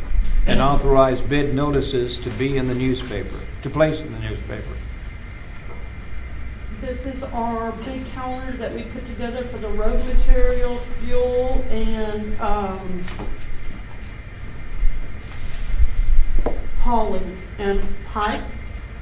[0.46, 4.76] and authorize bid notices to be in the newspaper, to place in the newspaper.
[6.80, 12.40] This is our big calendar that we put together for the road materials, fuel, and,
[12.40, 13.04] um,
[16.80, 18.40] hauling and pipe.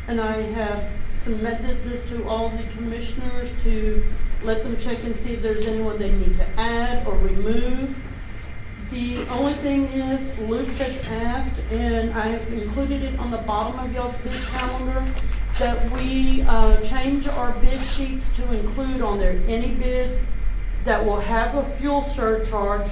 [0.09, 4.05] And I have submitted this to all the commissioners to
[4.43, 7.97] let them check and see if there's anyone they need to add or remove.
[8.91, 13.79] The only thing is, Luke has asked, and I have included it on the bottom
[13.79, 15.05] of y'all's bid calendar,
[15.59, 20.25] that we uh, change our bid sheets to include on there any bids
[20.85, 22.89] that will have a fuel surcharge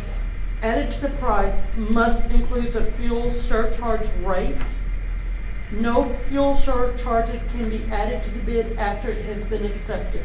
[0.62, 4.82] added to the price must include the fuel surcharge rates.
[5.70, 10.24] No fuel surcharges can be added to the bid after it has been accepted.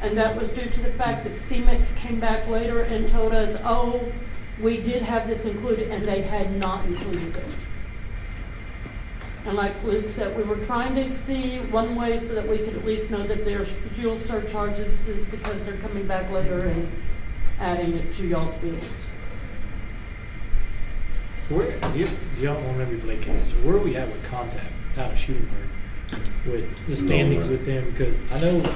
[0.00, 3.56] And that was due to the fact that CEMEX came back later and told us,
[3.64, 4.12] oh,
[4.60, 7.54] we did have this included, and they had not included it.
[9.46, 12.76] And like Luke said, we were trying to see one way so that we could
[12.76, 16.90] at least know that there's fuel surcharges is because they're coming back later and
[17.58, 19.06] adding it to y'all's bills.
[21.48, 23.42] Where, do you, do y'all remember Blake County?
[23.48, 25.68] So where are we at with contact out of Schulenburg
[26.46, 27.90] with the standings No, with them?
[27.90, 28.74] Because I know,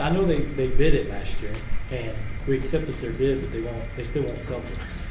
[0.00, 1.52] I know they, they bid it last year
[1.90, 2.16] and
[2.46, 5.04] we accepted their bid, but they won't, they still won't sell to us.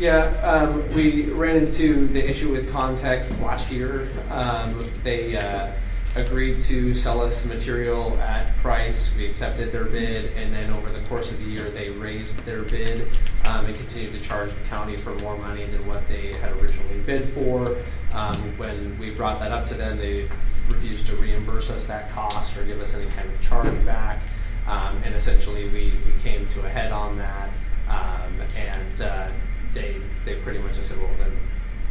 [0.00, 4.08] Yeah, um, we ran into the issue with Contact last year.
[4.30, 5.72] Um, they uh,
[6.16, 9.14] agreed to sell us material at price.
[9.14, 12.62] We accepted their bid, and then over the course of the year, they raised their
[12.62, 13.08] bid
[13.44, 17.00] um, and continued to charge the county for more money than what they had originally
[17.00, 17.76] bid for.
[18.14, 20.26] Um, when we brought that up to them, they
[20.70, 24.22] refused to reimburse us that cost or give us any kind of charge back.
[24.66, 27.50] Um, and essentially, we, we came to a head on that.
[27.86, 29.28] Um, and uh,
[29.74, 31.32] they they pretty much just said, well, then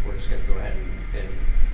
[0.06, 1.30] we're just going to go ahead and, and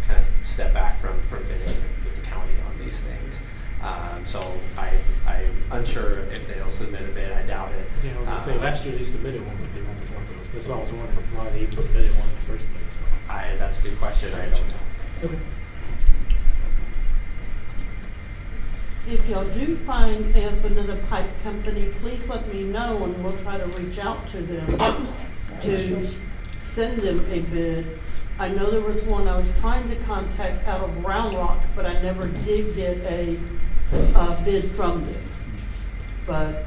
[0.08, 3.40] kind of step back from, from bidding with, with the county on these things.
[3.82, 4.42] Um, so
[4.78, 7.32] I, I'm unsure if they'll submit a bid.
[7.32, 7.88] I doubt it.
[8.04, 10.18] Yeah, I was gonna say, Um, last year they submitted one, but they won't sell
[10.18, 10.50] to us.
[10.50, 12.98] That's why I was wondering why they even submitted one in the first place.
[13.30, 14.34] I, that's a good question.
[14.34, 15.26] I don't know.
[15.26, 15.40] Okay.
[19.08, 23.58] If y'all do find of another pipe company, please let me know and we'll try
[23.60, 24.66] to reach out to them
[25.62, 26.08] to
[26.58, 28.00] send them a bid.
[28.38, 31.86] I know there was one I was trying to contact out of Round Rock, but
[31.86, 33.40] I never did get a,
[34.14, 35.22] uh bid from them.
[36.26, 36.66] But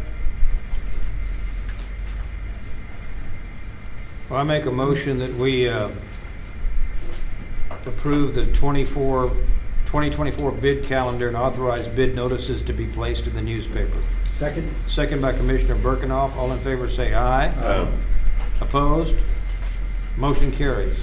[4.29, 5.89] Well, I make a motion that we uh,
[7.87, 9.29] approve the 24,
[9.87, 13.97] 2024 bid calendar and authorize bid notices to be placed in the newspaper.
[14.33, 14.71] Second?
[14.87, 16.37] Second by Commissioner Birkenhoff.
[16.37, 17.49] All in favor say aye.
[17.49, 17.91] Aye.
[18.61, 19.15] Opposed?
[20.17, 20.99] Motion carries.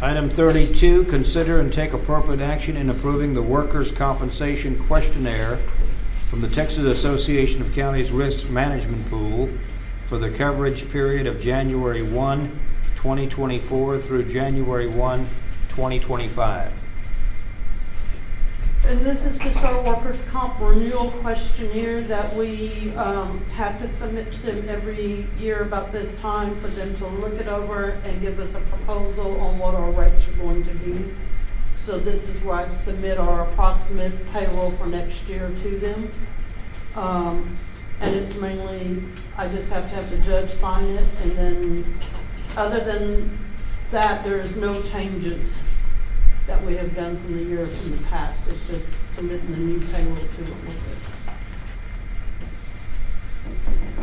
[0.00, 5.58] Item 32, consider and take appropriate action in approving the workers' compensation questionnaire
[6.28, 9.48] from the Texas Association of Counties Risk Management Pool
[10.06, 12.58] for the coverage period of January 1,
[12.96, 15.26] 2024 through January 1,
[15.68, 16.81] 2025.
[18.92, 24.30] And this is just our workers' comp renewal questionnaire that we um, have to submit
[24.32, 28.38] to them every year about this time for them to look it over and give
[28.38, 31.10] us a proposal on what our rates are going to be.
[31.78, 36.12] So this is where I submit our approximate payroll for next year to them.
[36.94, 37.58] Um,
[37.98, 39.04] And it's mainly,
[39.38, 41.98] I just have to have the judge sign it, and then,
[42.58, 43.38] other than
[43.90, 45.62] that, there's no changes
[46.46, 48.48] that we have done from the year from the past.
[48.48, 50.98] It's just submitting the new payroll to them with it.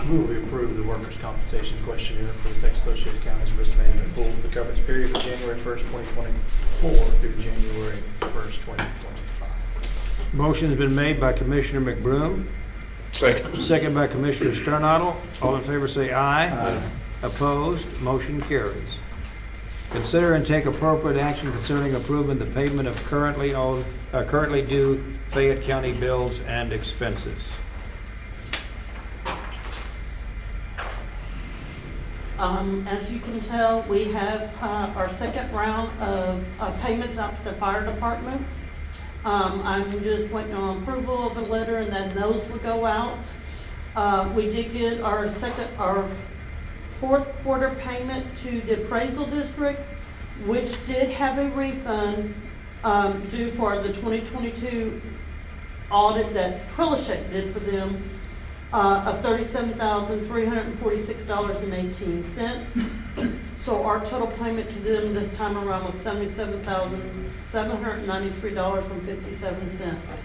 [0.06, 4.32] Move we approve the workers' compensation questionnaire for the Texas Associated Counties Risk Management Pool
[4.32, 10.34] for the coverage period of January first, twenty twenty-four through January first, twenty twenty-five.
[10.34, 12.48] Motion's been made by Commissioner McBroom.
[13.12, 13.58] Second.
[13.58, 15.22] Second by Commissioner Sternadel.
[15.42, 16.50] All in favor say aye.
[16.50, 16.82] Aye.
[17.22, 18.96] Opposed, motion carries.
[19.92, 23.84] Consider and take appropriate action concerning approving the payment of currently owed,
[24.14, 27.42] uh, currently due Fayette County bills and expenses.
[32.38, 37.36] Um, as you can tell, we have, uh, our second round of, uh, payments out
[37.38, 38.66] to the fire departments.
[39.26, 43.28] Um, I'm just waiting on approval of a letter and then those will go out.
[43.96, 46.06] Uh, we did get our second, our
[47.00, 49.80] fourth quarter payment to the appraisal district,
[50.46, 52.34] which did have a refund,
[52.84, 55.02] um, due for the twenty twenty-two
[55.92, 58.02] audit that Trellish did for them
[58.72, 62.90] uh, of thirty-seven thousand, three hundred and forty-six dollars and eighteen cents.
[63.58, 68.08] So our total payment to them this time around was seventy-seven thousand, seven hundred and
[68.08, 70.24] ninety-three dollars and fifty-seven cents.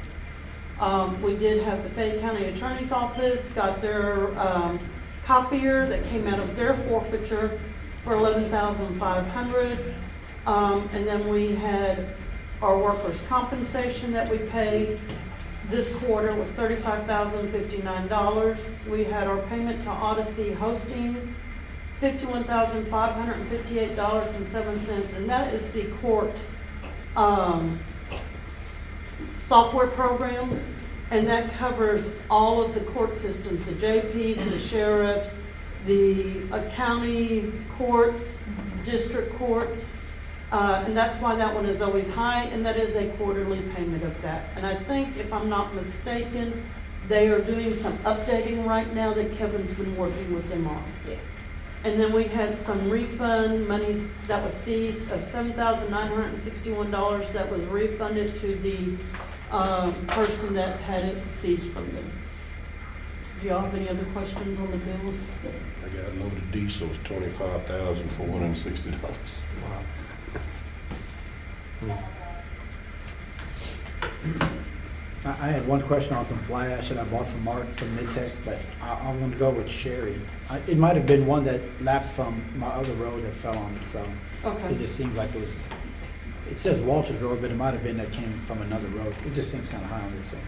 [0.80, 4.80] Um, we did have the Fayette County Attorney's Office, got their, um,
[5.24, 7.58] copier that came out of their forfeiture
[8.02, 9.94] for eleven thousand five hundred.
[10.46, 12.14] Um, and then we had
[12.60, 14.98] our workers' compensation that we paid
[15.70, 18.62] this quarter was thirty-five thousand fifty-nine dollars.
[18.86, 21.34] We had our payment to Odyssey Hosting,
[21.96, 26.38] fifty-one thousand five hundred and fifty-eight dollars and seven cents, and that is the court,
[27.16, 27.80] um,
[29.38, 30.60] software program,
[31.10, 35.38] and that covers all of the court systems, the JPs, the sheriffs,
[35.86, 38.38] the uh, county courts,
[38.84, 39.92] district courts,
[40.52, 44.04] uh, and that's why that one is always high, and that is a quarterly payment
[44.04, 44.44] of that.
[44.56, 46.64] And I think, if I'm not mistaken,
[47.08, 50.82] they are doing some updating right now that Kevin's been working with them on.
[51.08, 51.40] Yes.
[51.82, 56.28] And then we had some refund monies that was seized of seven thousand nine hundred
[56.28, 58.96] and sixty-one dollars that was refunded to the,
[59.54, 62.10] um, person that had it seized from them.
[63.40, 65.16] Do y'all have any other questions on the bills?
[65.84, 69.42] I got a load of diesel, it's twenty-five thousand four hundred and sixty dollars.
[75.24, 77.88] I, I had one question on some fly ash that I bought from Mark from
[77.96, 80.20] Midtex, but I, I'm gonna go with Sherry.
[80.50, 83.74] I, it might have been one that lapsed from my other road that fell on
[83.76, 84.04] it, so.
[84.44, 84.68] Okay.
[84.68, 85.58] It just seems like it was,
[86.50, 89.14] it says Walters Road, but it might have been that came from another road.
[89.26, 90.40] It just seems kinda high on this thing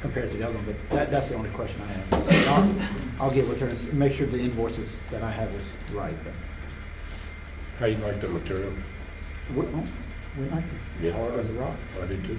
[0.00, 2.48] compared to the other one, but that, that's the only question I have.
[3.18, 5.72] I'll, I'll get with her and s- make sure the invoices that I have is
[5.94, 6.32] right, but.
[7.80, 8.72] How you like the material?
[9.54, 9.84] We, oh,
[10.38, 10.70] we like it.
[11.00, 11.12] It's Yeah.
[11.16, 11.74] hard as a rock.
[12.02, 12.38] I did too.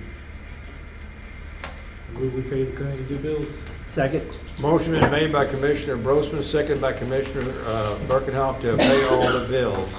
[2.15, 3.49] Will we pay the currently due bills?
[3.89, 4.25] Second.
[4.61, 9.47] Motion is made by Commissioner Brosman, second by Commissioner uh, Birkenhoff to pay all the
[9.49, 9.89] bills.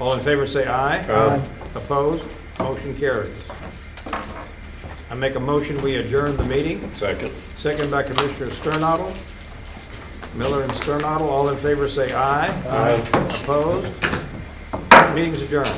[0.00, 1.04] All in favor say aye.
[1.08, 1.40] Aye.
[1.74, 2.24] Opposed?
[2.58, 3.46] Motion carries.
[5.10, 6.92] I make a motion, we adjourn the meeting.
[6.94, 7.32] Second.
[7.56, 9.14] Second by Commissioner Sternadel.
[10.34, 12.48] Miller and Sternadel, all in favor say aye.
[12.68, 13.08] Aye.
[13.42, 13.92] Opposed?
[15.14, 15.68] Meeting's adjourned.